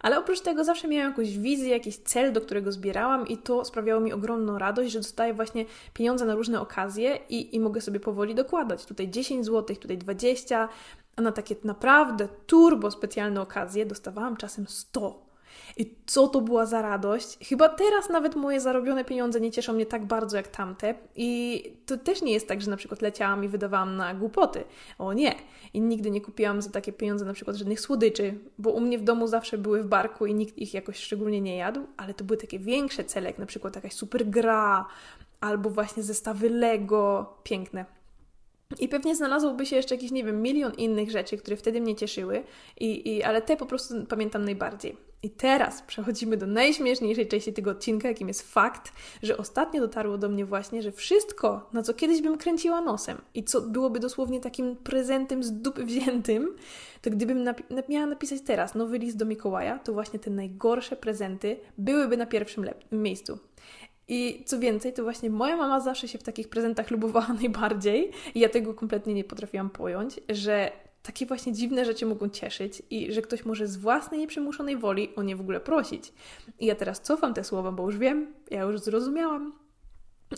Ale 0.00 0.18
oprócz 0.18 0.40
tego 0.40 0.64
zawsze 0.64 0.88
miałam 0.88 1.10
jakąś 1.10 1.38
wizję, 1.38 1.68
jakiś 1.68 1.96
cel, 1.96 2.32
do 2.32 2.40
którego 2.40 2.72
zbierałam 2.72 3.28
i 3.28 3.38
to 3.38 3.64
sprawiało 3.64 4.00
mi 4.00 4.12
ogromną 4.12 4.58
radość, 4.58 4.92
że 4.92 4.98
dostaję 4.98 5.34
właśnie 5.34 5.64
pieniądze 5.94 6.24
na 6.24 6.34
różne 6.34 6.60
okazje 6.60 7.18
i, 7.28 7.56
i 7.56 7.60
mogę 7.60 7.80
sobie 7.80 8.00
powoli 8.00 8.34
dokładać. 8.34 8.86
Tutaj 8.86 9.08
10 9.08 9.46
zł, 9.46 9.76
tutaj 9.76 9.98
20, 9.98 10.68
a 11.16 11.22
na 11.22 11.32
takie 11.32 11.56
naprawdę 11.64 12.28
turbo 12.46 12.90
specjalne 12.90 13.40
okazje 13.40 13.86
dostawałam 13.86 14.36
czasem 14.36 14.66
100 14.68 15.25
i 15.76 15.94
co 16.06 16.28
to 16.28 16.40
była 16.40 16.66
za 16.66 16.82
radość. 16.82 17.38
Chyba 17.48 17.68
teraz 17.68 18.08
nawet 18.08 18.36
moje 18.36 18.60
zarobione 18.60 19.04
pieniądze 19.04 19.40
nie 19.40 19.50
cieszą 19.50 19.72
mnie 19.72 19.86
tak 19.86 20.04
bardzo 20.04 20.36
jak 20.36 20.48
tamte. 20.48 20.94
I 21.16 21.62
to 21.86 21.96
też 21.96 22.22
nie 22.22 22.32
jest 22.32 22.48
tak, 22.48 22.62
że 22.62 22.70
na 22.70 22.76
przykład 22.76 23.02
leciałam 23.02 23.44
i 23.44 23.48
wydawałam 23.48 23.96
na 23.96 24.14
głupoty. 24.14 24.64
O 24.98 25.12
nie. 25.12 25.34
I 25.74 25.80
nigdy 25.80 26.10
nie 26.10 26.20
kupiłam 26.20 26.62
za 26.62 26.70
takie 26.70 26.92
pieniądze 26.92 27.24
na 27.24 27.32
przykład 27.32 27.56
żadnych 27.56 27.80
słodyczy, 27.80 28.34
bo 28.58 28.70
u 28.70 28.80
mnie 28.80 28.98
w 28.98 29.02
domu 29.02 29.26
zawsze 29.26 29.58
były 29.58 29.82
w 29.82 29.86
barku 29.86 30.26
i 30.26 30.34
nikt 30.34 30.58
ich 30.58 30.74
jakoś 30.74 30.96
szczególnie 30.96 31.40
nie 31.40 31.56
jadł, 31.56 31.80
ale 31.96 32.14
to 32.14 32.24
były 32.24 32.36
takie 32.36 32.58
większe 32.58 33.04
cele, 33.04 33.26
jak 33.26 33.38
na 33.38 33.46
przykład 33.46 33.76
jakaś 33.76 33.92
super 33.92 34.26
gra 34.26 34.86
albo 35.40 35.70
właśnie 35.70 36.02
zestawy 36.02 36.50
Lego. 36.50 37.34
Piękne. 37.42 37.95
I 38.78 38.88
pewnie 38.88 39.16
znalazłoby 39.16 39.66
się 39.66 39.76
jeszcze 39.76 39.94
jakiś, 39.94 40.10
nie 40.10 40.24
wiem, 40.24 40.42
milion 40.42 40.72
innych 40.74 41.10
rzeczy, 41.10 41.36
które 41.36 41.56
wtedy 41.56 41.80
mnie 41.80 41.96
cieszyły, 41.96 42.44
i, 42.80 43.16
i, 43.16 43.22
ale 43.22 43.42
te 43.42 43.56
po 43.56 43.66
prostu 43.66 43.94
pamiętam 44.08 44.44
najbardziej. 44.44 44.96
I 45.22 45.30
teraz 45.30 45.82
przechodzimy 45.82 46.36
do 46.36 46.46
najśmieszniejszej 46.46 47.28
części 47.28 47.52
tego 47.52 47.70
odcinka, 47.70 48.08
jakim 48.08 48.28
jest 48.28 48.52
fakt, 48.52 48.92
że 49.22 49.36
ostatnio 49.36 49.80
dotarło 49.80 50.18
do 50.18 50.28
mnie 50.28 50.44
właśnie, 50.44 50.82
że 50.82 50.92
wszystko, 50.92 51.70
na 51.72 51.82
co 51.82 51.94
kiedyś 51.94 52.22
bym 52.22 52.38
kręciła 52.38 52.80
nosem 52.80 53.20
i 53.34 53.44
co 53.44 53.60
byłoby 53.60 54.00
dosłownie 54.00 54.40
takim 54.40 54.76
prezentem 54.76 55.42
z 55.42 55.52
dupy 55.52 55.84
wziętym, 55.84 56.56
to 57.02 57.10
gdybym 57.10 57.44
napi- 57.44 57.88
miała 57.88 58.06
napisać 58.06 58.40
teraz 58.40 58.74
nowy 58.74 58.98
list 58.98 59.16
do 59.16 59.24
Mikołaja, 59.24 59.78
to 59.78 59.92
właśnie 59.92 60.18
te 60.18 60.30
najgorsze 60.30 60.96
prezenty 60.96 61.56
byłyby 61.78 62.16
na 62.16 62.26
pierwszym 62.26 62.64
miejscu. 62.92 63.38
I 64.08 64.44
co 64.46 64.58
więcej, 64.58 64.92
to 64.92 65.02
właśnie 65.02 65.30
moja 65.30 65.56
mama 65.56 65.80
zawsze 65.80 66.08
się 66.08 66.18
w 66.18 66.22
takich 66.22 66.48
prezentach 66.48 66.90
lubowała 66.90 67.32
najbardziej 67.42 68.10
i 68.34 68.40
ja 68.40 68.48
tego 68.48 68.74
kompletnie 68.74 69.14
nie 69.14 69.24
potrafiłam 69.24 69.70
pojąć, 69.70 70.20
że 70.28 70.72
takie 71.02 71.26
właśnie 71.26 71.52
dziwne 71.52 71.84
rzeczy 71.84 72.06
mogą 72.06 72.28
cieszyć 72.28 72.82
i 72.90 73.12
że 73.12 73.22
ktoś 73.22 73.44
może 73.44 73.66
z 73.66 73.76
własnej 73.76 74.20
nieprzymuszonej 74.20 74.76
woli 74.76 75.14
o 75.16 75.22
nie 75.22 75.36
w 75.36 75.40
ogóle 75.40 75.60
prosić. 75.60 76.12
I 76.58 76.66
ja 76.66 76.74
teraz 76.74 77.00
cofam 77.00 77.34
te 77.34 77.44
słowa, 77.44 77.72
bo 77.72 77.86
już 77.86 77.98
wiem, 77.98 78.34
ja 78.50 78.62
już 78.62 78.80
zrozumiałam. 78.80 79.52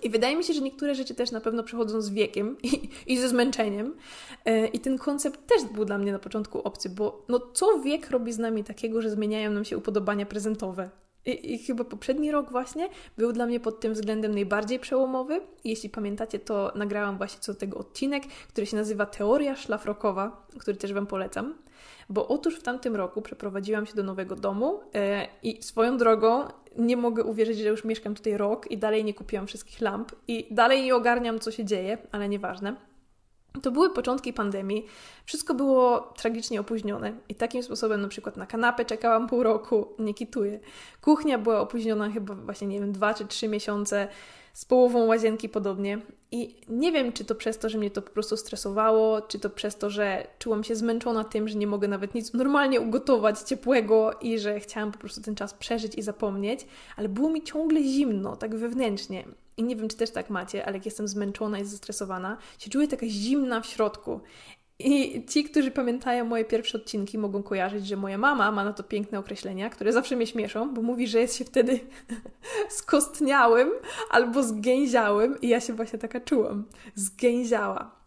I 0.02 0.10
wydaje 0.10 0.36
mi 0.36 0.44
się, 0.44 0.52
że 0.52 0.60
niektóre 0.60 0.94
rzeczy 0.94 1.14
też 1.14 1.30
na 1.30 1.40
pewno 1.40 1.62
przychodzą 1.62 2.00
z 2.00 2.10
wiekiem 2.10 2.56
i, 2.62 2.90
i 3.06 3.18
ze 3.18 3.28
zmęczeniem. 3.28 3.96
E, 4.44 4.66
I 4.66 4.80
ten 4.80 4.98
koncept 4.98 5.46
też 5.46 5.64
był 5.64 5.84
dla 5.84 5.98
mnie 5.98 6.12
na 6.12 6.18
początku 6.18 6.62
obcy, 6.62 6.90
bo 6.90 7.24
no 7.28 7.40
co 7.52 7.80
wiek 7.80 8.10
robi 8.10 8.32
z 8.32 8.38
nami 8.38 8.64
takiego, 8.64 9.02
że 9.02 9.10
zmieniają 9.10 9.50
nam 9.50 9.64
się 9.64 9.78
upodobania 9.78 10.26
prezentowe? 10.26 10.90
I, 11.28 11.54
I, 11.54 11.58
chyba 11.58 11.84
poprzedni 11.84 12.30
rok 12.30 12.50
właśnie 12.50 12.88
był 13.18 13.32
dla 13.32 13.46
mnie 13.46 13.60
pod 13.60 13.80
tym 13.80 13.92
względem 13.92 14.34
najbardziej 14.34 14.78
przełomowy. 14.78 15.40
Jeśli 15.64 15.90
pamiętacie, 15.90 16.38
to 16.38 16.72
nagrałam 16.74 17.16
właśnie 17.16 17.40
co 17.40 17.52
do 17.52 17.58
tego 17.58 17.78
odcinek, 17.78 18.22
który 18.48 18.66
się 18.66 18.76
nazywa 18.76 19.06
Teoria 19.06 19.56
Szlafrokowa, 19.56 20.46
który 20.58 20.76
też 20.76 20.92
Wam 20.92 21.06
polecam. 21.06 21.54
Bo 22.08 22.28
otóż 22.28 22.56
w 22.56 22.62
tamtym 22.62 22.96
roku 22.96 23.22
przeprowadziłam 23.22 23.86
się 23.86 23.94
do 23.94 24.02
nowego 24.02 24.36
domu 24.36 24.80
e, 24.94 25.28
i 25.42 25.62
swoją 25.62 25.96
drogą 25.96 26.48
nie 26.78 26.96
mogę 26.96 27.24
uwierzyć, 27.24 27.58
że 27.58 27.68
już 27.68 27.84
mieszkam 27.84 28.14
tutaj 28.14 28.36
rok 28.36 28.70
i 28.70 28.78
dalej 28.78 29.04
nie 29.04 29.14
kupiłam 29.14 29.46
wszystkich 29.46 29.80
lamp 29.80 30.12
i 30.28 30.46
dalej 30.50 30.82
nie 30.82 30.96
ogarniam, 30.96 31.38
co 31.38 31.50
się 31.50 31.64
dzieje, 31.64 31.98
ale 32.12 32.28
nieważne. 32.28 32.76
To 33.62 33.70
były 33.70 33.90
początki 33.90 34.32
pandemii, 34.32 34.86
wszystko 35.24 35.54
było 35.54 36.00
tragicznie 36.00 36.60
opóźnione 36.60 37.12
i 37.28 37.34
takim 37.34 37.62
sposobem 37.62 38.00
na 38.00 38.08
przykład 38.08 38.36
na 38.36 38.46
kanapę 38.46 38.84
czekałam 38.84 39.28
pół 39.28 39.42
roku, 39.42 39.88
nie 39.98 40.14
kituję. 40.14 40.60
Kuchnia 41.00 41.38
była 41.38 41.60
opóźniona 41.60 42.10
chyba 42.10 42.34
właśnie, 42.34 42.66
nie 42.66 42.80
wiem, 42.80 42.92
dwa 42.92 43.14
czy 43.14 43.26
trzy 43.26 43.48
miesiące, 43.48 44.08
z 44.58 44.64
połową 44.64 45.06
łazienki 45.06 45.48
podobnie. 45.48 45.98
I 46.30 46.56
nie 46.68 46.92
wiem, 46.92 47.12
czy 47.12 47.24
to 47.24 47.34
przez 47.34 47.58
to, 47.58 47.68
że 47.68 47.78
mnie 47.78 47.90
to 47.90 48.02
po 48.02 48.10
prostu 48.10 48.36
stresowało, 48.36 49.20
czy 49.20 49.38
to 49.38 49.50
przez 49.50 49.76
to, 49.76 49.90
że 49.90 50.26
czułam 50.38 50.64
się 50.64 50.76
zmęczona 50.76 51.24
tym, 51.24 51.48
że 51.48 51.58
nie 51.58 51.66
mogę 51.66 51.88
nawet 51.88 52.14
nic 52.14 52.32
normalnie 52.32 52.80
ugotować 52.80 53.40
ciepłego 53.40 54.12
i 54.20 54.38
że 54.38 54.60
chciałam 54.60 54.92
po 54.92 54.98
prostu 54.98 55.22
ten 55.22 55.34
czas 55.34 55.54
przeżyć 55.54 55.94
i 55.94 56.02
zapomnieć, 56.02 56.66
ale 56.96 57.08
było 57.08 57.30
mi 57.30 57.42
ciągle 57.42 57.82
zimno, 57.82 58.36
tak 58.36 58.56
wewnętrznie. 58.56 59.24
I 59.58 59.62
nie 59.62 59.76
wiem, 59.76 59.88
czy 59.88 59.96
też 59.96 60.10
tak 60.10 60.30
macie, 60.30 60.66
ale 60.66 60.76
jak 60.76 60.84
jestem 60.84 61.08
zmęczona 61.08 61.58
i 61.58 61.64
zestresowana, 61.64 62.36
się 62.58 62.70
czuję 62.70 62.88
taka 62.88 63.06
zimna 63.08 63.60
w 63.60 63.66
środku. 63.66 64.20
I 64.78 65.24
ci, 65.26 65.44
którzy 65.44 65.70
pamiętają 65.70 66.24
moje 66.24 66.44
pierwsze 66.44 66.78
odcinki, 66.78 67.18
mogą 67.18 67.42
kojarzyć, 67.42 67.86
że 67.86 67.96
moja 67.96 68.18
mama 68.18 68.52
ma 68.52 68.64
na 68.64 68.72
to 68.72 68.82
piękne 68.82 69.18
określenia, 69.18 69.70
które 69.70 69.92
zawsze 69.92 70.16
mnie 70.16 70.26
śmieszą, 70.26 70.74
bo 70.74 70.82
mówi, 70.82 71.06
że 71.06 71.20
jest 71.20 71.36
się 71.36 71.44
wtedy 71.44 71.80
skostniałym 72.68 73.70
albo 74.10 74.42
zgęziałym, 74.42 75.40
i 75.40 75.48
ja 75.48 75.60
się 75.60 75.72
właśnie 75.72 75.98
taka 75.98 76.20
czułam. 76.20 76.64
Zgęziała. 76.94 77.98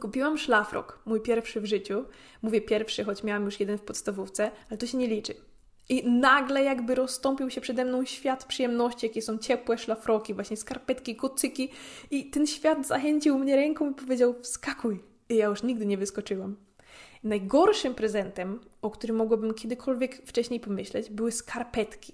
Kupiłam 0.00 0.38
szlafrok, 0.38 0.98
mój 1.06 1.20
pierwszy 1.20 1.60
w 1.60 1.66
życiu. 1.66 2.04
Mówię 2.42 2.60
pierwszy, 2.60 3.04
choć 3.04 3.24
miałam 3.24 3.44
już 3.44 3.60
jeden 3.60 3.78
w 3.78 3.82
podstawówce, 3.82 4.50
ale 4.70 4.78
to 4.78 4.86
się 4.86 4.98
nie 4.98 5.06
liczy. 5.06 5.49
I 5.90 6.10
nagle 6.10 6.64
jakby 6.64 6.94
rozstąpił 6.94 7.50
się 7.50 7.60
przede 7.60 7.84
mną 7.84 8.04
świat 8.04 8.44
przyjemności, 8.44 9.06
jakie 9.06 9.22
są 9.22 9.38
ciepłe 9.38 9.78
szlafroki, 9.78 10.34
właśnie 10.34 10.56
skarpetki, 10.56 11.16
kocyki. 11.16 11.68
I 12.10 12.30
ten 12.30 12.46
świat 12.46 12.86
zachęcił 12.86 13.38
mnie 13.38 13.56
ręką 13.56 13.90
i 13.90 13.94
powiedział: 13.94 14.34
wskakuj. 14.42 15.02
I 15.28 15.36
ja 15.36 15.46
już 15.46 15.62
nigdy 15.62 15.86
nie 15.86 15.98
wyskoczyłam. 15.98 16.56
Najgorszym 17.24 17.94
prezentem, 17.94 18.60
o 18.82 18.90
którym 18.90 19.16
mogłabym 19.16 19.54
kiedykolwiek 19.54 20.22
wcześniej 20.26 20.60
pomyśleć, 20.60 21.10
były 21.10 21.32
skarpetki. 21.32 22.12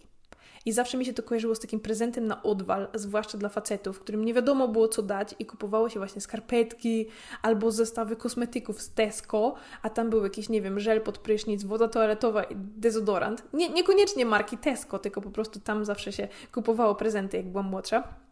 I 0.66 0.72
zawsze 0.72 0.98
mi 0.98 1.04
się 1.04 1.12
to 1.12 1.22
kojarzyło 1.22 1.54
z 1.54 1.60
takim 1.60 1.80
prezentem 1.80 2.26
na 2.26 2.42
odwal, 2.42 2.88
zwłaszcza 2.94 3.38
dla 3.38 3.48
facetów, 3.48 4.00
którym 4.00 4.24
nie 4.24 4.34
wiadomo 4.34 4.68
było 4.68 4.88
co 4.88 5.02
dać 5.02 5.34
i 5.38 5.46
kupowało 5.46 5.88
się 5.88 6.00
właśnie 6.00 6.20
skarpetki 6.20 7.06
albo 7.42 7.70
zestawy 7.70 8.16
kosmetyków 8.16 8.82
z 8.82 8.90
Tesco, 8.90 9.54
a 9.82 9.90
tam 9.90 10.10
był 10.10 10.24
jakiś, 10.24 10.48
nie 10.48 10.62
wiem, 10.62 10.80
żel 10.80 11.00
pod 11.00 11.18
prysznic, 11.18 11.64
woda 11.64 11.88
toaletowa 11.88 12.44
i 12.44 12.56
dezodorant. 12.56 13.44
Nie, 13.52 13.68
niekoniecznie 13.68 14.26
marki 14.26 14.58
Tesco, 14.58 14.98
tylko 14.98 15.20
po 15.20 15.30
prostu 15.30 15.60
tam 15.60 15.84
zawsze 15.84 16.12
się 16.12 16.28
kupowało 16.52 16.94
prezenty, 16.94 17.36
jak 17.36 17.46
byłam 17.46 17.66
młodsza. 17.66 18.25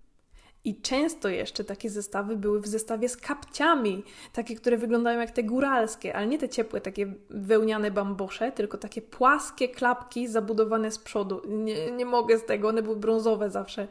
I 0.65 0.81
często 0.81 1.29
jeszcze 1.29 1.65
takie 1.65 1.91
zestawy 1.91 2.37
były 2.37 2.61
w 2.61 2.67
zestawie 2.67 3.09
z 3.09 3.17
kapciami, 3.17 4.05
takie, 4.33 4.57
które 4.57 4.77
wyglądają 4.77 5.21
jak 5.21 5.31
te 5.31 5.43
góralskie, 5.43 6.17
ale 6.17 6.27
nie 6.27 6.39
te 6.39 6.49
ciepłe, 6.49 6.81
takie 6.81 7.15
wełniane 7.31 7.91
bambosze, 7.91 8.53
tylko 8.53 8.79
takie 8.79 9.03
płaskie 9.03 9.69
klapki 9.69 10.29
zabudowane 10.29 10.91
z 10.91 10.99
przodu. 10.99 11.43
Nie, 11.49 11.91
nie 11.91 12.07
mogę 12.07 12.39
z 12.39 12.45
tego, 12.45 12.69
one 12.69 12.83
były 12.83 12.97
brązowe 12.97 13.51
zawsze. 13.51 13.89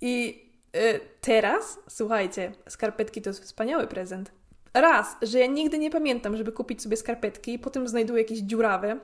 I 0.00 0.42
y, 0.76 1.00
teraz, 1.20 1.78
słuchajcie, 1.88 2.52
skarpetki 2.68 3.22
to 3.22 3.30
jest 3.30 3.44
wspaniały 3.44 3.86
prezent. 3.86 4.32
Raz, 4.74 5.16
że 5.22 5.38
ja 5.38 5.46
nigdy 5.46 5.78
nie 5.78 5.90
pamiętam, 5.90 6.36
żeby 6.36 6.52
kupić 6.52 6.82
sobie 6.82 6.96
skarpetki 6.96 7.58
potem 7.58 7.88
znajduję 7.88 8.22
jakieś 8.22 8.38
dziurawe, 8.38 8.98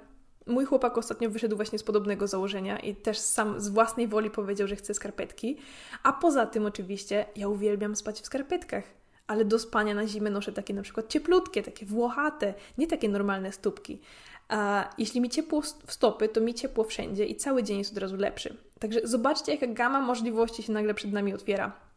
Mój 0.46 0.64
chłopak 0.64 0.98
ostatnio 0.98 1.30
wyszedł 1.30 1.56
właśnie 1.56 1.78
z 1.78 1.82
podobnego 1.82 2.26
założenia 2.26 2.78
i 2.78 2.94
też 2.94 3.18
sam 3.18 3.60
z 3.60 3.68
własnej 3.68 4.08
woli 4.08 4.30
powiedział, 4.30 4.68
że 4.68 4.76
chce 4.76 4.94
skarpetki. 4.94 5.56
A 6.02 6.12
poza 6.12 6.46
tym 6.46 6.66
oczywiście 6.66 7.26
ja 7.36 7.48
uwielbiam 7.48 7.96
spać 7.96 8.20
w 8.20 8.26
skarpetkach. 8.26 8.84
Ale 9.26 9.44
do 9.44 9.58
spania 9.58 9.94
na 9.94 10.06
zimę 10.06 10.30
noszę 10.30 10.52
takie 10.52 10.74
na 10.74 10.82
przykład 10.82 11.08
cieplutkie, 11.08 11.62
takie 11.62 11.86
włochate, 11.86 12.54
nie 12.78 12.86
takie 12.86 13.08
normalne 13.08 13.52
stópki. 13.52 14.00
A 14.48 14.90
jeśli 14.98 15.20
mi 15.20 15.30
ciepło 15.30 15.60
w 15.86 15.92
stopy, 15.92 16.28
to 16.28 16.40
mi 16.40 16.54
ciepło 16.54 16.84
wszędzie 16.84 17.26
i 17.26 17.36
cały 17.36 17.62
dzień 17.62 17.78
jest 17.78 17.92
od 17.92 17.98
razu 17.98 18.16
lepszy. 18.16 18.56
Także 18.78 19.00
zobaczcie, 19.04 19.52
jaka 19.52 19.66
gama 19.66 20.00
możliwości 20.00 20.62
się 20.62 20.72
nagle 20.72 20.94
przed 20.94 21.12
nami 21.12 21.34
otwiera 21.34 21.89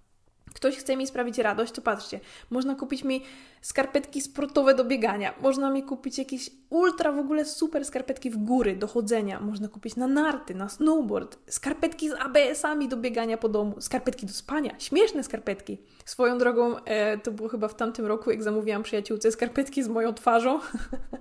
ktoś 0.54 0.78
chce 0.78 0.98
mi 0.98 1.08
sprawić 1.08 1.38
radość, 1.38 1.72
to 1.72 1.82
patrzcie, 1.82 2.20
można 2.50 2.76
kupić 2.76 3.04
mi 3.04 3.24
skarpetki 3.62 4.22
sportowe 4.22 4.76
do 4.76 4.86
biegania, 4.86 5.34
można 5.42 5.72
mi 5.72 5.84
kupić 5.84 6.18
jakieś 6.18 6.50
ultra 6.70 7.12
w 7.12 7.20
ogóle 7.20 7.46
super 7.46 7.86
skarpetki 7.86 8.30
w 8.30 8.38
góry 8.38 8.76
do 8.76 8.88
chodzenia, 8.88 9.40
można 9.40 9.68
kupić 9.68 9.96
na 9.96 10.08
narty, 10.08 10.56
na 10.56 10.70
snowboard, 10.70 11.38
skarpetki 11.48 12.10
z 12.10 12.14
ABS-ami 12.14 12.88
do 12.88 12.98
biegania 12.98 13.38
po 13.38 13.50
domu, 13.50 13.82
skarpetki 13.82 14.26
do 14.26 14.34
spania, 14.34 14.76
śmieszne 14.80 15.24
skarpetki. 15.24 15.78
Swoją 16.06 16.38
drogą, 16.38 16.78
e, 16.78 17.18
to 17.18 17.32
było 17.32 17.50
chyba 17.50 17.68
w 17.68 17.76
tamtym 17.76 18.06
roku, 18.06 18.32
jak 18.32 18.44
zamówiłam 18.44 18.84
przyjaciółce 18.84 19.32
skarpetki 19.32 19.84
z 19.84 19.88
moją 19.88 20.14
twarzą. 20.14 20.60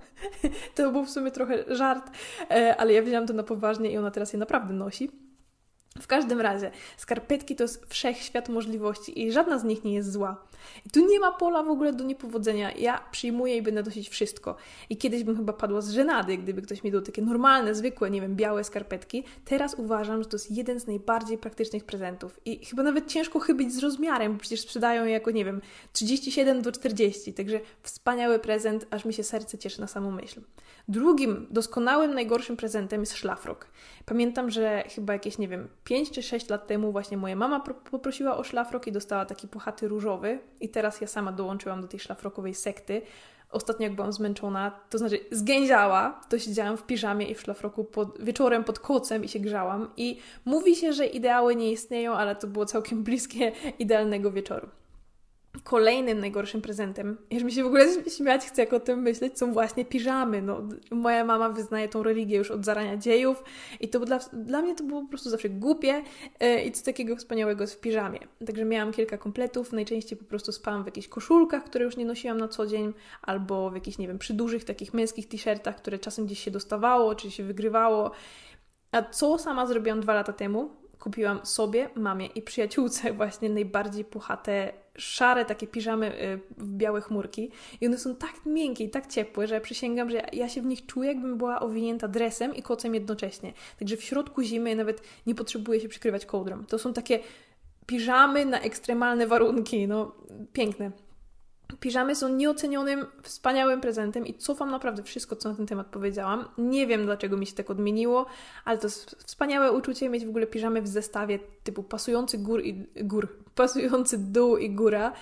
to 0.74 0.90
był 0.90 1.04
w 1.04 1.10
sumie 1.10 1.30
trochę 1.30 1.64
żart, 1.68 2.10
e, 2.50 2.76
ale 2.76 2.92
ja 2.92 3.02
wzięłam 3.02 3.26
to 3.26 3.32
na 3.32 3.42
poważnie 3.42 3.92
i 3.92 3.98
ona 3.98 4.10
teraz 4.10 4.32
je 4.32 4.38
naprawdę 4.38 4.74
nosi. 4.74 5.31
W 6.00 6.06
każdym 6.06 6.40
razie, 6.40 6.70
skarpetki 6.96 7.56
to 7.56 7.64
jest 7.64 7.86
wszechświat 7.86 8.48
możliwości 8.48 9.22
i 9.22 9.32
żadna 9.32 9.58
z 9.58 9.64
nich 9.64 9.84
nie 9.84 9.94
jest 9.94 10.12
zła. 10.12 10.44
I 10.86 10.90
tu 10.90 11.06
nie 11.08 11.20
ma 11.20 11.32
pola 11.32 11.62
w 11.62 11.68
ogóle 11.68 11.92
do 11.92 12.04
niepowodzenia. 12.04 12.72
Ja 12.72 13.04
przyjmuję 13.10 13.56
i 13.56 13.62
będę 13.62 13.82
nosić 13.82 14.08
wszystko. 14.08 14.56
I 14.90 14.96
kiedyś 14.96 15.24
bym 15.24 15.36
chyba 15.36 15.52
padła 15.52 15.80
z 15.80 15.90
żenady, 15.90 16.38
gdyby 16.38 16.62
ktoś 16.62 16.84
mi 16.84 16.90
dał 16.90 17.00
takie 17.00 17.22
normalne, 17.22 17.74
zwykłe, 17.74 18.10
nie 18.10 18.20
wiem, 18.20 18.36
białe 18.36 18.64
skarpetki. 18.64 19.24
Teraz 19.44 19.74
uważam, 19.74 20.22
że 20.22 20.28
to 20.28 20.36
jest 20.36 20.50
jeden 20.50 20.80
z 20.80 20.86
najbardziej 20.86 21.38
praktycznych 21.38 21.84
prezentów. 21.84 22.40
I 22.44 22.64
chyba 22.64 22.82
nawet 22.82 23.06
ciężko 23.06 23.40
chybić 23.40 23.74
z 23.74 23.78
rozmiarem, 23.78 24.32
bo 24.32 24.38
przecież 24.38 24.60
sprzedają 24.60 25.04
je 25.04 25.12
jako, 25.12 25.30
nie 25.30 25.44
wiem, 25.44 25.60
37 25.92 26.62
do 26.62 26.72
40. 26.72 27.32
Także 27.32 27.60
wspaniały 27.82 28.38
prezent, 28.38 28.86
aż 28.90 29.04
mi 29.04 29.14
się 29.14 29.22
serce 29.22 29.58
cieszy 29.58 29.80
na 29.80 29.86
samą 29.86 30.10
myśl. 30.10 30.40
Drugim 30.88 31.46
doskonałym, 31.50 32.14
najgorszym 32.14 32.56
prezentem 32.56 33.00
jest 33.00 33.16
szlafrok. 33.16 33.66
Pamiętam, 34.04 34.50
że 34.50 34.84
chyba 34.94 35.12
jakieś, 35.12 35.38
nie 35.38 35.48
wiem, 35.48 35.68
5 35.84 36.10
czy 36.10 36.22
6 36.22 36.48
lat 36.48 36.66
temu 36.66 36.92
właśnie 36.92 37.16
moja 37.16 37.36
mama 37.36 37.60
poprosiła 37.90 38.36
o 38.36 38.44
szlafrok 38.44 38.86
i 38.86 38.92
dostała 38.92 39.24
taki 39.24 39.48
puchaty 39.48 39.88
różowy 39.88 40.38
i 40.60 40.68
teraz 40.68 41.00
ja 41.00 41.06
sama 41.06 41.32
dołączyłam 41.32 41.80
do 41.80 41.88
tej 41.88 42.00
szlafrokowej 42.00 42.54
sekty. 42.54 43.02
Ostatnio 43.50 43.86
jak 43.86 43.94
byłam 43.94 44.12
zmęczona, 44.12 44.70
to 44.90 44.98
znaczy 44.98 45.18
zgęziała, 45.30 46.20
to 46.28 46.38
siedziałam 46.38 46.76
w 46.76 46.82
piżamie 46.82 47.26
i 47.26 47.34
w 47.34 47.40
szlafroku 47.40 47.84
pod, 47.84 48.24
wieczorem 48.24 48.64
pod 48.64 48.78
kocem 48.78 49.24
i 49.24 49.28
się 49.28 49.40
grzałam. 49.40 49.90
I 49.96 50.18
mówi 50.44 50.76
się, 50.76 50.92
że 50.92 51.06
ideały 51.06 51.56
nie 51.56 51.72
istnieją, 51.72 52.12
ale 52.12 52.36
to 52.36 52.46
było 52.46 52.66
całkiem 52.66 53.02
bliskie 53.02 53.52
idealnego 53.78 54.32
wieczoru. 54.32 54.68
Kolejnym 55.64 56.20
najgorszym 56.20 56.62
prezentem, 56.62 57.18
już 57.30 57.42
mi 57.42 57.52
się 57.52 57.62
w 57.62 57.66
ogóle 57.66 57.86
śmiać 58.16 58.46
chce, 58.46 58.62
jak 58.62 58.72
o 58.72 58.80
tym 58.80 59.02
myśleć, 59.02 59.38
są 59.38 59.52
właśnie 59.52 59.84
piżamy. 59.84 60.42
No, 60.42 60.62
moja 60.90 61.24
mama 61.24 61.48
wyznaje 61.48 61.88
tą 61.88 62.02
religię 62.02 62.36
już 62.36 62.50
od 62.50 62.64
zarania 62.64 62.96
dziejów 62.96 63.44
i 63.80 63.88
to 63.88 64.00
dla, 64.00 64.18
dla 64.32 64.62
mnie 64.62 64.74
to 64.74 64.84
było 64.84 65.02
po 65.02 65.08
prostu 65.08 65.30
zawsze 65.30 65.48
głupie 65.48 66.02
yy, 66.40 66.62
i 66.62 66.72
co 66.72 66.84
takiego 66.84 67.16
wspaniałego 67.16 67.64
jest 67.64 67.74
w 67.74 67.80
piżamie. 67.80 68.18
Także 68.46 68.64
miałam 68.64 68.92
kilka 68.92 69.18
kompletów, 69.18 69.72
najczęściej 69.72 70.18
po 70.18 70.24
prostu 70.24 70.52
spałam 70.52 70.82
w 70.82 70.86
jakichś 70.86 71.08
koszulkach, 71.08 71.64
które 71.64 71.84
już 71.84 71.96
nie 71.96 72.04
nosiłam 72.04 72.38
na 72.38 72.48
co 72.48 72.66
dzień, 72.66 72.92
albo 73.22 73.70
w 73.70 73.74
jakichś, 73.74 73.98
nie 73.98 74.08
wiem, 74.08 74.18
przydużych 74.18 74.64
takich 74.64 74.94
męskich 74.94 75.28
t-shirtach, 75.28 75.76
które 75.76 75.98
czasem 75.98 76.26
gdzieś 76.26 76.38
się 76.38 76.50
dostawało, 76.50 77.14
czy 77.14 77.30
się 77.30 77.44
wygrywało. 77.44 78.10
A 78.92 79.02
co 79.02 79.38
sama 79.38 79.66
zrobiłam 79.66 80.00
dwa 80.00 80.14
lata 80.14 80.32
temu? 80.32 80.81
Kupiłam 81.02 81.46
sobie, 81.46 81.88
mamie 81.94 82.26
i 82.26 82.42
przyjaciółce 82.42 83.12
właśnie 83.22 83.50
najbardziej 83.50 84.04
puchate 84.04 84.72
szare 84.98 85.44
takie 85.44 85.66
piżamy 85.66 86.22
y, 86.22 86.40
w 86.58 86.74
białe 86.74 87.00
chmurki 87.00 87.50
i 87.80 87.86
one 87.86 87.98
są 87.98 88.16
tak 88.16 88.46
miękkie 88.46 88.84
i 88.84 88.90
tak 88.90 89.06
ciepłe, 89.06 89.46
że 89.46 89.60
przysięgam, 89.60 90.10
że 90.10 90.22
ja 90.32 90.48
się 90.48 90.62
w 90.62 90.64
nich 90.64 90.86
czuję, 90.86 91.08
jakbym 91.08 91.38
była 91.38 91.60
owinięta 91.60 92.08
dresem 92.08 92.54
i 92.54 92.62
kocem 92.62 92.94
jednocześnie. 92.94 93.52
Także 93.78 93.96
w 93.96 94.02
środku 94.02 94.42
zimy 94.42 94.76
nawet 94.76 95.02
nie 95.26 95.34
potrzebuję 95.34 95.80
się 95.80 95.88
przykrywać 95.88 96.26
kołdrą. 96.26 96.64
To 96.64 96.78
są 96.78 96.92
takie 96.92 97.18
piżamy 97.86 98.46
na 98.46 98.60
ekstremalne 98.60 99.26
warunki, 99.26 99.88
no 99.88 100.14
piękne. 100.52 100.90
Piżamy 101.80 102.16
są 102.16 102.28
nieocenionym, 102.28 103.06
wspaniałym 103.22 103.80
prezentem 103.80 104.26
i 104.26 104.34
cofam 104.34 104.70
naprawdę 104.70 105.02
wszystko, 105.02 105.36
co 105.36 105.48
na 105.48 105.54
ten 105.54 105.66
temat 105.66 105.86
powiedziałam. 105.86 106.44
Nie 106.58 106.86
wiem, 106.86 107.04
dlaczego 107.04 107.36
mi 107.36 107.46
się 107.46 107.54
tak 107.54 107.70
odmieniło, 107.70 108.26
ale 108.64 108.78
to 108.78 108.86
jest 108.86 109.16
wspaniałe 109.26 109.72
uczucie 109.72 110.08
mieć 110.08 110.26
w 110.26 110.28
ogóle 110.28 110.46
piżamy 110.46 110.82
w 110.82 110.88
zestawie 110.88 111.38
typu 111.64 111.82
pasujący 111.82 112.38
gór 112.38 112.64
i 112.64 112.86
gór, 113.04 113.28
pasujący 113.54 114.18
dół 114.18 114.56
i 114.56 114.70
góra. 114.70 115.12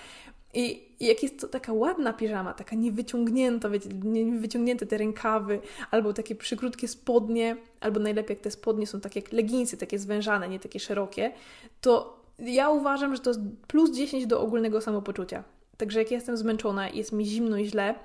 I 0.53 0.91
jak 0.99 1.23
jest 1.23 1.39
to 1.39 1.47
taka 1.47 1.73
ładna 1.73 2.13
piżama, 2.13 2.53
taka 2.53 2.75
niewyciągnięta, 2.75 3.69
wiecie, 3.69 3.89
niewyciągnięte 4.03 4.85
te 4.85 4.97
rękawy, 4.97 5.59
albo 5.91 6.13
takie 6.13 6.35
przykrótkie 6.35 6.87
spodnie, 6.87 7.57
albo 7.79 7.99
najlepiej 7.99 8.35
jak 8.35 8.43
te 8.43 8.51
spodnie 8.51 8.87
są 8.87 9.01
takie 9.01 9.19
jak 9.19 9.31
leginsy, 9.31 9.77
takie 9.77 9.99
zwężane, 9.99 10.49
nie 10.49 10.59
takie 10.59 10.79
szerokie, 10.79 11.31
to 11.81 12.21
ja 12.39 12.69
uważam, 12.69 13.15
że 13.15 13.21
to 13.21 13.29
jest 13.29 13.39
plus 13.67 13.91
10 13.91 14.27
do 14.27 14.41
ogólnego 14.41 14.81
samopoczucia. 14.81 15.43
Także 15.81 15.99
jak 15.99 16.11
jestem 16.11 16.37
zmęczona 16.37 16.89
jest 16.89 17.11
mi 17.11 17.25
zimno 17.25 17.57
i 17.57 17.65
źle, 17.65 17.95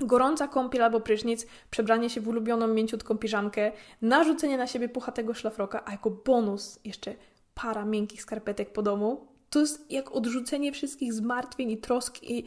gorąca 0.00 0.48
kąpiel 0.48 0.82
albo 0.82 1.00
prysznic, 1.00 1.46
przebranie 1.70 2.10
się 2.10 2.20
w 2.20 2.28
ulubioną 2.28 2.68
mięciutką 2.68 3.18
piżamkę, 3.18 3.72
narzucenie 4.02 4.58
na 4.58 4.66
siebie 4.66 4.88
puchatego 4.88 5.34
szlafroka, 5.34 5.82
a 5.86 5.92
jako 5.92 6.10
bonus 6.10 6.78
jeszcze 6.84 7.14
para 7.54 7.84
miękkich 7.84 8.22
skarpetek 8.22 8.72
po 8.72 8.82
domu, 8.82 9.26
to 9.50 9.60
jest 9.60 9.90
jak 9.90 10.12
odrzucenie 10.12 10.72
wszystkich 10.72 11.12
zmartwień 11.12 11.70
i 11.70 11.78
trosk 11.78 12.22
i 12.22 12.44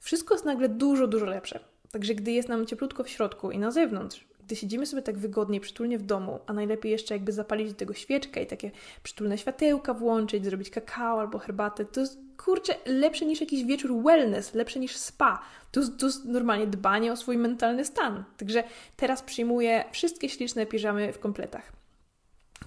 Wszystko 0.00 0.34
jest 0.34 0.44
nagle 0.44 0.68
dużo, 0.68 1.06
dużo 1.06 1.26
lepsze. 1.26 1.60
Także 1.90 2.14
gdy 2.14 2.32
jest 2.32 2.48
nam 2.48 2.66
cieplutko 2.66 3.04
w 3.04 3.08
środku 3.08 3.50
i 3.50 3.58
na 3.58 3.70
zewnątrz, 3.70 4.28
gdy 4.50 4.56
siedzimy 4.56 4.86
sobie 4.86 5.02
tak 5.02 5.18
wygodnie, 5.18 5.60
przytulnie 5.60 5.98
w 5.98 6.02
domu, 6.02 6.40
a 6.46 6.52
najlepiej 6.52 6.92
jeszcze 6.92 7.14
jakby 7.14 7.32
zapalić 7.32 7.68
do 7.72 7.78
tego 7.78 7.94
świeczkę 7.94 8.42
i 8.42 8.46
takie 8.46 8.70
przytulne 9.02 9.38
światełka 9.38 9.94
włączyć, 9.94 10.44
zrobić 10.44 10.70
kakao 10.70 11.20
albo 11.20 11.38
herbatę, 11.38 11.84
to 11.84 12.00
jest 12.00 12.18
kurczę 12.36 12.74
lepsze 12.86 13.26
niż 13.26 13.40
jakiś 13.40 13.64
wieczór 13.64 14.02
wellness, 14.02 14.54
lepsze 14.54 14.80
niż 14.80 14.96
spa. 14.96 15.42
To, 15.72 15.80
to 15.98 16.06
jest 16.06 16.24
normalnie 16.24 16.66
dbanie 16.66 17.12
o 17.12 17.16
swój 17.16 17.38
mentalny 17.38 17.84
stan. 17.84 18.24
Także 18.36 18.64
teraz 18.96 19.22
przyjmuję 19.22 19.84
wszystkie 19.92 20.28
śliczne 20.28 20.66
piżamy 20.66 21.12
w 21.12 21.18
kompletach. 21.18 21.79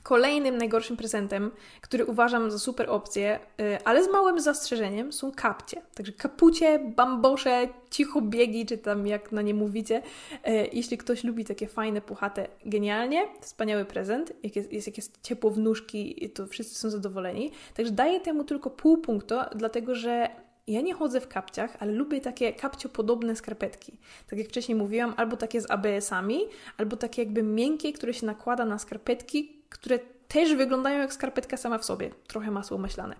Kolejnym 0.04 0.58
najgorszym 0.58 0.98
prezentem, 0.98 1.52
który 1.82 2.06
uważam 2.06 2.52
za 2.52 2.60
super 2.60 2.90
opcję, 2.90 3.40
y, 3.62 3.84
ale 3.86 4.04
z 4.04 4.12
małym 4.12 4.40
zastrzeżeniem, 4.40 5.14
są 5.14 5.32
kapcie. 5.32 5.82
Także 5.96 6.12
kapucie, 6.12 6.80
bambosze, 6.96 7.68
cichobiegi, 7.92 8.66
czy 8.66 8.78
tam 8.78 9.08
jak 9.08 9.32
na 9.32 9.42
nie 9.42 9.54
mówicie. 9.54 10.02
Y, 10.48 10.70
jeśli 10.74 10.98
ktoś 10.98 11.24
lubi 11.24 11.46
takie 11.46 11.68
fajne, 11.68 12.02
puchate, 12.02 12.48
genialnie, 12.66 13.28
wspaniały 13.42 13.86
prezent. 13.86 14.34
Jak 14.44 14.56
jest, 14.56 14.74
jest, 14.74 14.88
jak 14.88 14.98
jest 14.98 15.22
ciepło 15.22 15.52
w 15.52 15.58
nóżki, 15.58 16.30
to 16.30 16.48
wszyscy 16.48 16.76
są 16.76 16.90
zadowoleni. 16.90 17.52
Także 17.74 17.92
daję 17.92 18.20
temu 18.20 18.44
tylko 18.44 18.70
pół 18.70 18.98
punktu, 18.98 19.36
dlatego 19.56 19.96
że 19.96 20.30
ja 20.68 20.82
nie 20.82 20.94
chodzę 20.94 21.22
w 21.22 21.28
kapciach, 21.28 21.78
ale 21.80 21.92
lubię 21.92 22.22
takie 22.22 22.54
kapciopodobne 22.54 23.36
skarpetki. 23.36 23.98
Tak 24.28 24.40
jak 24.40 24.48
wcześniej 24.48 24.76
mówiłam, 24.76 25.14
albo 25.18 25.38
takie 25.38 25.62
z 25.62 25.72
ABS-ami, 25.72 26.40
albo 26.78 26.98
takie 26.98 27.22
jakby 27.22 27.44
miękkie, 27.44 27.94
które 27.94 28.14
się 28.14 28.26
nakłada 28.26 28.66
na 28.66 28.80
skarpetki, 28.80 29.63
które 29.74 30.00
też 30.28 30.56
wyglądają 30.56 31.00
jak 31.00 31.14
skarpetka 31.14 31.58
sama 31.58 31.78
w 31.78 31.86
sobie. 31.86 32.12
Trochę 32.28 32.52
masło 32.52 32.78
maślane. 32.78 33.16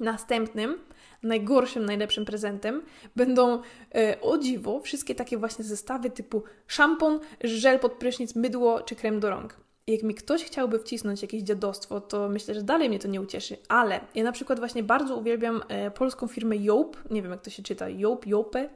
Następnym, 0.00 0.78
najgorszym, 1.22 1.84
najlepszym 1.84 2.24
prezentem 2.24 2.82
będą 3.16 3.62
e, 3.94 4.20
o 4.20 4.38
dziwo 4.38 4.80
wszystkie 4.80 5.14
takie 5.14 5.38
właśnie 5.38 5.64
zestawy 5.64 6.10
typu 6.10 6.42
szampon, 6.66 7.20
żel 7.44 7.78
pod 7.78 7.92
prysznic, 7.92 8.34
mydło 8.34 8.82
czy 8.82 8.96
krem 8.96 9.20
do 9.20 9.30
rąk 9.30 9.68
jak 9.92 10.02
mi 10.02 10.14
ktoś 10.14 10.44
chciałby 10.44 10.78
wcisnąć 10.78 11.22
jakieś 11.22 11.42
dziadostwo, 11.42 12.00
to 12.00 12.28
myślę, 12.28 12.54
że 12.54 12.62
dalej 12.62 12.88
mnie 12.88 12.98
to 12.98 13.08
nie 13.08 13.20
ucieszy. 13.20 13.56
Ale 13.68 14.00
ja 14.14 14.24
na 14.24 14.32
przykład 14.32 14.58
właśnie 14.58 14.82
bardzo 14.82 15.16
uwielbiam 15.16 15.62
e, 15.68 15.90
polską 15.90 16.26
firmę 16.26 16.56
Joop, 16.56 16.96
nie 17.10 17.22
wiem 17.22 17.30
jak 17.30 17.42
to 17.42 17.50
się 17.50 17.62
czyta, 17.62 17.88
Joop, 17.88 18.26
Jope, 18.26 18.68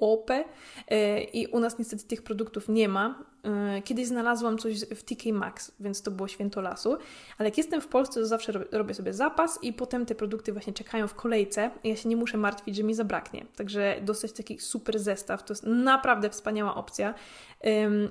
Joop 0.00 0.30
e, 0.30 1.22
i 1.22 1.46
u 1.46 1.60
nas 1.60 1.78
niestety 1.78 2.04
tych 2.04 2.22
produktów 2.22 2.68
nie 2.68 2.88
ma. 2.88 3.24
E, 3.46 3.82
kiedyś 3.82 4.06
znalazłam 4.06 4.58
coś 4.58 4.80
w 4.80 5.02
TK 5.02 5.32
Maxx, 5.32 5.72
więc 5.80 6.02
to 6.02 6.10
było 6.10 6.28
święto 6.28 6.60
lasu, 6.60 6.96
ale 7.38 7.48
jak 7.48 7.58
jestem 7.58 7.80
w 7.80 7.88
Polsce, 7.88 8.20
to 8.20 8.26
zawsze 8.26 8.52
robię 8.72 8.94
sobie 8.94 9.12
zapas 9.12 9.58
i 9.62 9.72
potem 9.72 10.06
te 10.06 10.14
produkty 10.14 10.52
właśnie 10.52 10.72
czekają 10.72 11.08
w 11.08 11.14
kolejce 11.14 11.70
ja 11.84 11.96
się 11.96 12.08
nie 12.08 12.16
muszę 12.16 12.38
martwić, 12.38 12.76
że 12.76 12.82
mi 12.82 12.94
zabraknie. 12.94 13.46
Także 13.56 13.96
dostać 14.02 14.32
taki 14.32 14.58
super 14.58 14.98
zestaw 14.98 15.44
to 15.44 15.52
jest 15.52 15.64
naprawdę 15.66 16.30
wspaniała 16.30 16.74
opcja. 16.74 17.14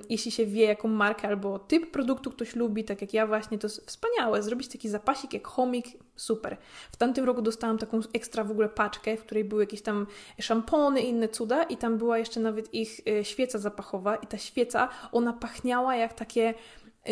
Jeśli 0.08 0.30
się 0.30 0.46
wie, 0.46 0.64
jaką 0.64 0.88
markę 0.88 1.28
albo 1.28 1.58
typ 1.58 1.90
produktu 1.90 2.30
ktoś 2.30 2.56
lubi, 2.56 2.84
tak 2.84 3.00
jak 3.00 3.14
ja 3.14 3.26
właśnie, 3.26 3.58
to 3.58 3.66
jest 3.66 3.86
wspaniałe. 3.86 4.42
Zrobić 4.42 4.68
taki 4.68 4.88
zapasik 4.88 5.32
jak 5.32 5.46
chomik, 5.46 5.86
super. 6.16 6.56
W 6.92 6.96
tamtym 6.96 7.24
roku 7.24 7.42
dostałam 7.42 7.78
taką 7.78 8.00
ekstra 8.14 8.44
w 8.44 8.50
ogóle 8.50 8.68
paczkę, 8.68 9.16
w 9.16 9.22
której 9.22 9.44
były 9.44 9.62
jakieś 9.62 9.82
tam 9.82 10.06
szampony 10.40 11.00
i 11.00 11.08
inne 11.08 11.28
cuda 11.28 11.62
i 11.62 11.76
tam 11.76 11.98
była 11.98 12.18
jeszcze 12.18 12.40
nawet 12.40 12.74
ich 12.74 13.00
e, 13.08 13.24
świeca 13.24 13.58
zapachowa 13.58 14.16
i 14.16 14.26
ta 14.26 14.38
świeca, 14.38 14.88
ona 15.12 15.25
pachniała 15.32 15.96
jak 15.96 16.14
takie, 16.14 16.54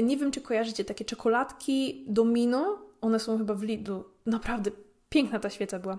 nie 0.03 0.17
wiem 0.17 0.31
czy 0.31 0.41
kojarzycie, 0.41 0.85
takie 0.85 1.05
czekoladki 1.05 2.05
Domino, 2.09 2.79
one 3.01 3.21
są 3.21 3.39
chyba 3.39 3.55
w 3.55 3.63
Lidlu. 3.63 4.05
Naprawdę 4.27 4.71
piękna 5.09 5.39
ta 5.39 5.51
świeca 5.51 5.79
była. 5.79 5.99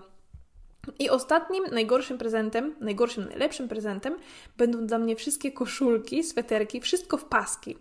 I 0.98 1.10
ostatnim, 1.10 1.64
najgorszym 1.72 2.18
prezentem, 2.18 2.74
najgorszym, 2.80 3.24
najlepszym 3.28 3.68
prezentem 3.68 4.16
będą 4.56 4.86
dla 4.86 4.98
mnie 4.98 5.16
wszystkie 5.16 5.52
koszulki, 5.52 6.24
sweterki, 6.24 6.80
wszystko 6.80 7.16
w 7.16 7.24
paski. 7.24 7.76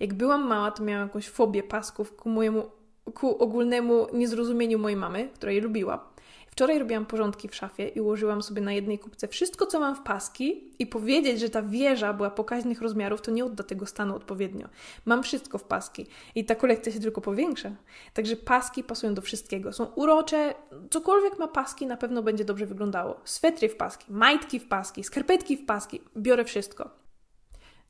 Jak 0.00 0.14
byłam 0.14 0.46
mała, 0.46 0.70
to 0.70 0.82
miałam 0.82 1.08
jakąś 1.08 1.28
fobię 1.28 1.62
pasków 1.62 2.16
ku 2.16 2.28
mojemu, 2.28 2.70
ku 3.14 3.38
ogólnemu 3.42 4.06
niezrozumieniu 4.12 4.78
mojej 4.78 4.96
mamy, 4.96 5.28
która 5.34 5.52
je 5.52 5.60
lubiła. 5.60 6.15
Wczoraj 6.56 6.78
robiłam 6.78 7.06
porządki 7.06 7.48
w 7.48 7.54
szafie 7.54 7.88
i 7.88 8.00
ułożyłam 8.00 8.42
sobie 8.42 8.62
na 8.62 8.72
jednej 8.72 8.98
kubce 8.98 9.28
wszystko, 9.28 9.66
co 9.66 9.80
mam 9.80 9.96
w 9.96 10.02
paski 10.02 10.70
i 10.78 10.86
powiedzieć, 10.86 11.40
że 11.40 11.50
ta 11.50 11.62
wieża 11.62 12.12
była 12.12 12.30
pokaźnych 12.30 12.80
rozmiarów, 12.80 13.22
to 13.22 13.30
nie 13.30 13.44
odda 13.44 13.64
tego 13.64 13.86
stanu 13.86 14.16
odpowiednio. 14.16 14.68
Mam 15.04 15.22
wszystko 15.22 15.58
w 15.58 15.64
paski 15.64 16.06
i 16.34 16.44
ta 16.44 16.54
kolekcja 16.54 16.92
się 16.92 17.00
tylko 17.00 17.20
powiększa. 17.20 17.70
Także 18.14 18.36
paski 18.36 18.84
pasują 18.84 19.14
do 19.14 19.22
wszystkiego. 19.22 19.72
Są 19.72 19.84
urocze, 19.84 20.54
cokolwiek 20.90 21.38
ma 21.38 21.48
paski, 21.48 21.86
na 21.86 21.96
pewno 21.96 22.22
będzie 22.22 22.44
dobrze 22.44 22.66
wyglądało. 22.66 23.20
Swetry 23.24 23.68
w 23.68 23.76
paski, 23.76 24.12
majtki 24.12 24.60
w 24.60 24.68
paski, 24.68 25.04
skarpetki 25.04 25.56
w 25.56 25.66
paski. 25.66 26.00
Biorę 26.16 26.44
wszystko. 26.44 26.90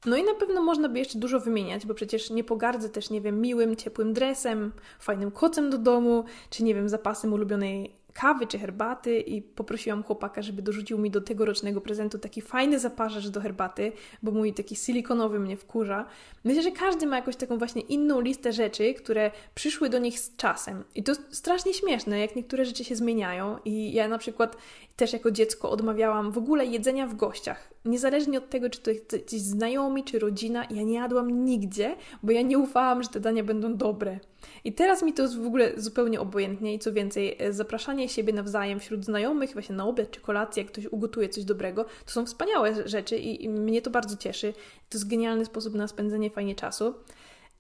No 0.07 0.17
i 0.17 0.25
na 0.25 0.35
pewno 0.35 0.63
można 0.63 0.89
by 0.89 0.99
jeszcze 0.99 1.19
dużo 1.19 1.41
wymieniać, 1.41 1.87
bo 1.87 1.95
przecież 1.95 2.31
nie 2.31 2.45
pogardzę 2.45 2.89
też, 2.89 3.11
nie 3.11 3.21
wiem, 3.21 3.41
miłym, 3.41 3.77
ciepłym 3.77 4.13
dresem, 4.13 4.73
fajnym 4.99 5.31
kocem 5.31 5.71
do 5.71 5.79
domu, 5.79 6.25
czy 6.51 6.65
nie 6.65 6.75
wiem, 6.75 6.89
zapasem 6.89 7.33
ulubionej 7.33 7.96
kawy 8.17 8.47
czy 8.47 8.59
herbaty 8.59 9.21
i 9.21 9.43
poprosiłam 9.43 10.03
chłopaka, 10.03 10.43
żeby 10.43 10.63
dorzucił 10.63 10.99
mi 10.99 11.11
do 11.11 11.21
tegorocznego 11.21 11.81
prezentu 11.81 12.19
taki 12.19 12.43
fajny 12.43 12.79
zaparzacz 12.79 13.29
do 13.29 13.41
herbaty, 13.41 13.93
bo 14.23 14.31
mój 14.33 14.53
taki 14.53 14.77
silikonowy 14.77 15.41
mnie 15.41 15.57
wkurza. 15.57 16.07
Myślę, 16.45 16.63
że 16.63 16.71
każdy 16.71 17.07
ma 17.07 17.17
jakąś 17.17 17.37
taką 17.37 17.59
właśnie 17.59 17.83
inną 17.83 18.21
listę 18.21 18.53
rzeczy, 18.53 18.95
które 18.95 19.31
przyszły 19.55 19.91
do 19.91 19.99
nich 19.99 20.19
z 20.19 20.37
czasem. 20.37 20.85
I 20.95 21.03
to 21.03 21.13
strasznie 21.31 21.75
śmieszne, 21.75 22.21
jak 22.21 22.37
niektóre 22.37 22.65
rzeczy 22.65 22.85
się 22.85 22.97
zmieniają. 22.97 23.59
I 23.65 23.93
ja 23.93 24.09
na 24.09 24.19
przykład 24.19 24.57
też 24.97 25.13
jako 25.13 25.31
dziecko 25.31 25.71
odmawiałam 25.71 26.33
w 26.33 26.39
ogóle 26.39 26.67
jedzenia 26.67 27.07
w 27.07 27.17
gościach. 27.17 27.71
Niezależnie 27.85 28.39
od 28.39 28.51
tego, 28.51 28.71
czy 28.71 28.81
to 28.81 28.91
jacyś 28.91 29.41
znajomi, 29.41 30.05
czy 30.05 30.19
rodzina, 30.19 30.67
ja 30.71 30.83
nie 30.83 30.95
jadłam 30.95 31.45
nigdzie, 31.45 31.97
bo 32.23 32.33
ja 32.33 32.43
nie 32.43 32.59
ufałam, 32.59 33.03
że 33.03 33.09
te 33.09 33.21
dania 33.21 33.45
będą 33.45 33.77
dobre. 33.77 34.19
I 34.65 34.73
teraz 34.73 35.03
mi 35.03 35.13
to 35.13 35.23
jest 35.23 35.39
w 35.39 35.47
ogóle 35.47 35.73
zupełnie 35.77 36.21
obojętnie 36.21 36.75
i 36.75 36.79
co 36.79 36.93
więcej, 36.93 37.37
e, 37.39 37.53
zapraszanie 37.53 38.09
siebie 38.09 38.33
nawzajem 38.33 38.81
wśród 38.81 39.05
znajomych, 39.05 39.53
właśnie 39.53 39.77
na 39.77 39.87
obiad 39.87 40.11
czy 40.11 40.21
kolację, 40.21 40.63
jak 40.63 40.73
ktoś 40.73 40.87
ugotuje 40.87 41.29
coś 41.29 41.45
dobrego, 41.45 41.85
to 41.85 42.11
są 42.11 42.27
wspaniałe 42.27 42.89
rzeczy 42.89 43.17
i, 43.17 43.45
i 43.45 43.49
mnie 43.49 43.83
to 43.83 43.91
bardzo 43.91 44.17
cieszy. 44.17 44.53
To 44.89 44.99
jest 44.99 45.09
genialny 45.09 45.45
sposób 45.45 45.75
na 45.75 45.89
spędzenie 45.89 46.31
fajnie 46.31 46.55
czasu. 46.55 46.95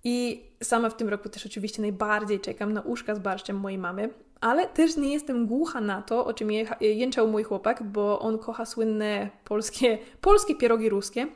I 0.08 0.44
sama 0.62 0.90
w 0.90 0.96
tym 0.96 1.08
roku 1.08 1.28
też 1.28 1.46
oczywiście 1.46 1.82
najbardziej 1.82 2.40
czekam 2.40 2.72
na 2.72 2.80
uszka 2.80 3.14
z 3.14 3.18
barszczem 3.18 3.56
mojej 3.56 3.78
mamy, 3.78 4.10
ale 4.40 4.66
też 4.66 4.96
nie 4.96 5.12
jestem 5.12 5.46
głucha 5.46 5.80
na 5.80 6.02
to, 6.02 6.26
o 6.26 6.32
czym 6.32 6.48
jęczał 6.80 7.28
mój 7.28 7.42
chłopak, 7.42 7.82
bo 7.82 8.18
on 8.18 8.38
kocha 8.38 8.66
słynne 8.66 9.30
polskie, 9.44 9.98
polskie 10.20 10.54
pierogi 10.54 10.88
ruskie. 10.88 11.26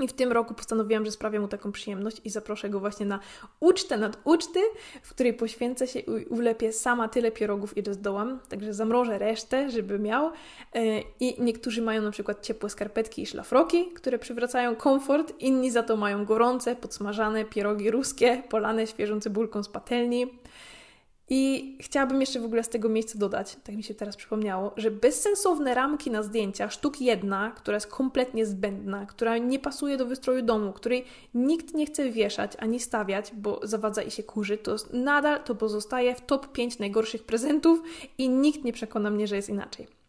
I 0.00 0.08
w 0.08 0.12
tym 0.12 0.32
roku 0.32 0.54
postanowiłam, 0.54 1.04
że 1.04 1.10
sprawię 1.10 1.40
mu 1.40 1.48
taką 1.48 1.72
przyjemność 1.72 2.20
i 2.24 2.30
zaproszę 2.30 2.70
go 2.70 2.80
właśnie 2.80 3.06
na 3.06 3.20
ucztę 3.60 3.96
nad 3.96 4.18
uczty, 4.24 4.60
w 5.02 5.10
której 5.10 5.34
poświęcę 5.34 5.86
się 5.86 5.98
i 5.98 6.26
ulepię 6.26 6.72
sama 6.72 7.08
tyle 7.08 7.30
pierogów, 7.30 7.76
ile 7.76 7.94
zdołam. 7.94 8.40
Także 8.48 8.74
zamrożę 8.74 9.18
resztę, 9.18 9.70
żeby 9.70 9.98
miał. 9.98 10.26
E, 10.26 11.00
I 11.20 11.42
niektórzy 11.42 11.82
mają 11.82 12.02
na 12.02 12.10
przykład 12.10 12.42
ciepłe 12.42 12.70
skarpetki 12.70 13.22
i 13.22 13.26
szlafroki, 13.26 13.86
które 13.86 14.18
przywracają 14.18 14.76
komfort. 14.76 15.32
Inni 15.40 15.70
za 15.70 15.82
to 15.82 15.96
mają 15.96 16.24
gorące, 16.24 16.76
podsmażane 16.76 17.44
pierogi 17.44 17.90
ruskie, 17.90 18.42
polane 18.48 18.86
świeżą 18.86 19.20
cebulką 19.20 19.62
z 19.62 19.68
patelni. 19.68 20.38
I 21.30 21.76
chciałabym 21.80 22.20
jeszcze 22.20 22.40
w 22.40 22.44
ogóle 22.44 22.64
z 22.64 22.68
tego 22.68 22.88
miejsca 22.88 23.18
dodać, 23.18 23.56
tak 23.64 23.76
mi 23.76 23.82
się 23.82 23.94
teraz 23.94 24.16
przypomniało, 24.16 24.72
że 24.76 24.90
bezsensowne 24.90 25.74
ramki 25.74 26.10
na 26.10 26.22
zdjęcia, 26.22 26.70
sztuk 26.70 27.00
jedna, 27.00 27.50
która 27.50 27.74
jest 27.74 27.86
kompletnie 27.86 28.46
zbędna, 28.46 29.06
która 29.06 29.38
nie 29.38 29.58
pasuje 29.58 29.96
do 29.96 30.06
wystroju 30.06 30.42
domu, 30.42 30.72
której 30.72 31.04
nikt 31.34 31.74
nie 31.74 31.86
chce 31.86 32.10
wieszać 32.10 32.52
ani 32.58 32.80
stawiać, 32.80 33.32
bo 33.34 33.60
zawadza 33.62 34.02
i 34.02 34.10
się 34.10 34.22
kurzy, 34.22 34.58
to 34.58 34.76
nadal 34.92 35.44
to 35.44 35.54
pozostaje 35.54 36.14
w 36.14 36.20
top 36.20 36.52
5 36.52 36.78
najgorszych 36.78 37.24
prezentów 37.24 37.82
i 38.18 38.28
nikt 38.28 38.64
nie 38.64 38.72
przekona 38.72 39.10
mnie, 39.10 39.26
że 39.26 39.36
jest 39.36 39.48
inaczej. 39.48 40.03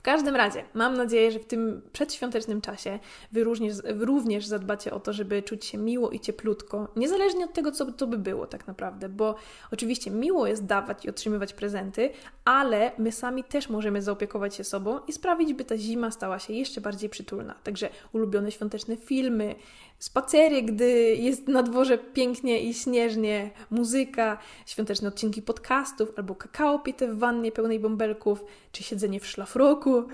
W 0.00 0.02
każdym 0.02 0.36
razie, 0.36 0.64
mam 0.74 0.96
nadzieję, 0.96 1.32
że 1.32 1.38
w 1.38 1.44
tym 1.44 1.82
przedświątecznym 1.92 2.60
czasie 2.60 2.98
Wy 3.32 3.44
również, 3.44 3.76
również 3.84 4.46
zadbacie 4.46 4.94
o 4.94 5.00
to, 5.00 5.12
żeby 5.12 5.42
czuć 5.42 5.64
się 5.64 5.78
miło 5.78 6.10
i 6.10 6.20
cieplutko, 6.20 6.88
niezależnie 6.96 7.44
od 7.44 7.52
tego, 7.52 7.72
co 7.72 7.92
to 7.92 8.06
by 8.06 8.18
było 8.18 8.46
tak 8.46 8.66
naprawdę, 8.66 9.08
bo 9.08 9.34
oczywiście 9.72 10.10
miło 10.10 10.46
jest 10.46 10.66
dawać 10.66 11.04
i 11.04 11.10
otrzymywać 11.10 11.52
prezenty, 11.52 12.10
ale 12.44 12.92
my 12.98 13.12
sami 13.12 13.44
też 13.44 13.68
możemy 13.68 14.02
zaopiekować 14.02 14.54
się 14.54 14.64
sobą 14.64 14.98
i 15.08 15.12
sprawić, 15.12 15.54
by 15.54 15.64
ta 15.64 15.76
zima 15.76 16.10
stała 16.10 16.38
się 16.38 16.52
jeszcze 16.52 16.80
bardziej 16.80 17.10
przytulna. 17.10 17.54
Także 17.64 17.90
ulubione 18.12 18.52
świąteczne 18.52 18.96
filmy, 18.96 19.54
spacery, 20.00 20.62
gdy 20.62 20.90
jest 21.16 21.48
na 21.48 21.62
dworze 21.62 21.98
pięknie 21.98 22.60
i 22.60 22.74
śnieżnie, 22.74 23.50
muzyka, 23.70 24.38
świąteczne 24.66 25.08
odcinki 25.08 25.42
podcastów, 25.42 26.12
albo 26.16 26.34
kakao 26.34 26.78
pite 26.78 27.08
w 27.08 27.18
wannie 27.18 27.52
pełnej 27.52 27.80
bąbelków, 27.80 28.44
czy 28.72 28.82
siedzenie 28.82 29.20
w 29.20 29.26
szlafroku. 29.26 30.04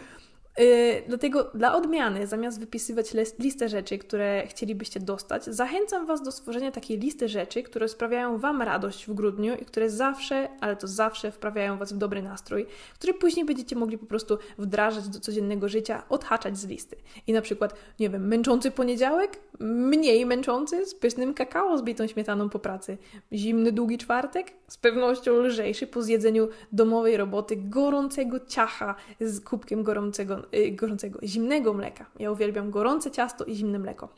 Yy, 0.58 1.02
dlatego 1.08 1.50
dla 1.54 1.76
odmiany, 1.76 2.26
zamiast 2.26 2.60
wypisywać 2.60 3.14
listę 3.38 3.68
rzeczy, 3.68 3.98
które 3.98 4.46
chcielibyście 4.46 5.00
dostać, 5.00 5.44
zachęcam 5.44 6.06
Was 6.06 6.22
do 6.22 6.32
stworzenia 6.32 6.70
takiej 6.72 6.98
listy 6.98 7.28
rzeczy, 7.28 7.62
które 7.62 7.88
sprawiają 7.88 8.38
Wam 8.38 8.62
radość 8.62 9.06
w 9.06 9.14
grudniu 9.14 9.54
i 9.54 9.64
które 9.64 9.90
zawsze, 9.90 10.48
ale 10.60 10.76
to 10.76 10.88
zawsze 10.88 11.32
wprawiają 11.32 11.78
Was 11.78 11.92
w 11.92 11.96
dobry 11.96 12.22
nastrój, 12.22 12.66
które 12.94 13.14
później 13.14 13.46
będziecie 13.46 13.76
mogli 13.76 13.98
po 13.98 14.06
prostu 14.06 14.38
wdrażać 14.58 15.08
do 15.08 15.20
codziennego 15.20 15.68
życia, 15.68 16.02
odhaczać 16.08 16.58
z 16.58 16.66
listy. 16.66 16.96
I 17.26 17.32
na 17.32 17.42
przykład, 17.42 17.74
nie 18.00 18.10
wiem, 18.10 18.28
męczący 18.28 18.70
poniedziałek, 18.70 19.38
mniej 19.60 20.26
męczący 20.26 20.86
z 20.86 20.94
pysznym 20.94 21.34
kakao 21.34 21.78
z 21.78 21.82
bitą 21.82 22.06
śmietaną 22.06 22.48
po 22.48 22.58
pracy, 22.58 22.98
zimny, 23.32 23.72
długi 23.72 23.98
czwartek, 23.98 24.52
z 24.68 24.76
pewnością 24.76 25.40
lżejszy 25.40 25.86
po 25.86 26.02
zjedzeniu 26.02 26.48
domowej 26.72 27.16
roboty, 27.16 27.56
gorącego 27.56 28.40
ciacha 28.46 28.94
z 29.20 29.40
kubkiem 29.40 29.82
gorącego 29.82 30.36
Y, 30.54 30.70
gorącego, 30.70 31.18
zimnego 31.22 31.74
mleka. 31.74 32.06
Ja 32.18 32.30
uwielbiam 32.30 32.70
gorące 32.70 33.10
ciasto 33.10 33.44
i 33.44 33.54
zimne 33.54 33.78
mleko. 33.78 34.08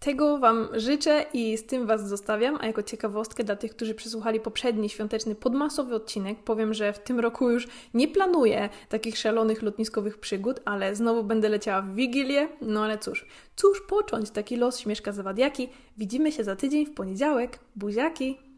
Tego 0.00 0.38
Wam 0.38 0.68
życzę 0.72 1.26
i 1.32 1.58
z 1.58 1.66
tym 1.66 1.86
Was 1.86 2.08
zostawiam, 2.08 2.58
a 2.60 2.66
jako 2.66 2.82
ciekawostkę 2.82 3.44
dla 3.44 3.56
tych, 3.56 3.76
którzy 3.76 3.94
przesłuchali 3.94 4.40
poprzedni 4.40 4.88
świąteczny 4.88 5.34
podmasowy 5.34 5.94
odcinek, 5.94 6.38
powiem, 6.44 6.74
że 6.74 6.92
w 6.92 6.98
tym 6.98 7.20
roku 7.20 7.50
już 7.50 7.68
nie 7.94 8.08
planuję 8.08 8.68
takich 8.88 9.18
szalonych 9.18 9.62
lotniskowych 9.62 10.18
przygód, 10.18 10.60
ale 10.64 10.96
znowu 10.96 11.24
będę 11.24 11.48
leciała 11.48 11.82
w 11.82 11.94
Wigilię, 11.94 12.48
no 12.60 12.84
ale 12.84 12.98
cóż, 12.98 13.26
cóż 13.56 13.80
począć 13.88 14.30
taki 14.30 14.56
los 14.56 14.78
śmieszka 14.78 15.12
zawadiaki. 15.12 15.68
Widzimy 15.96 16.32
się 16.32 16.44
za 16.44 16.56
tydzień 16.56 16.86
w 16.86 16.94
poniedziałek. 16.94 17.58
Buziaki! 17.76 18.51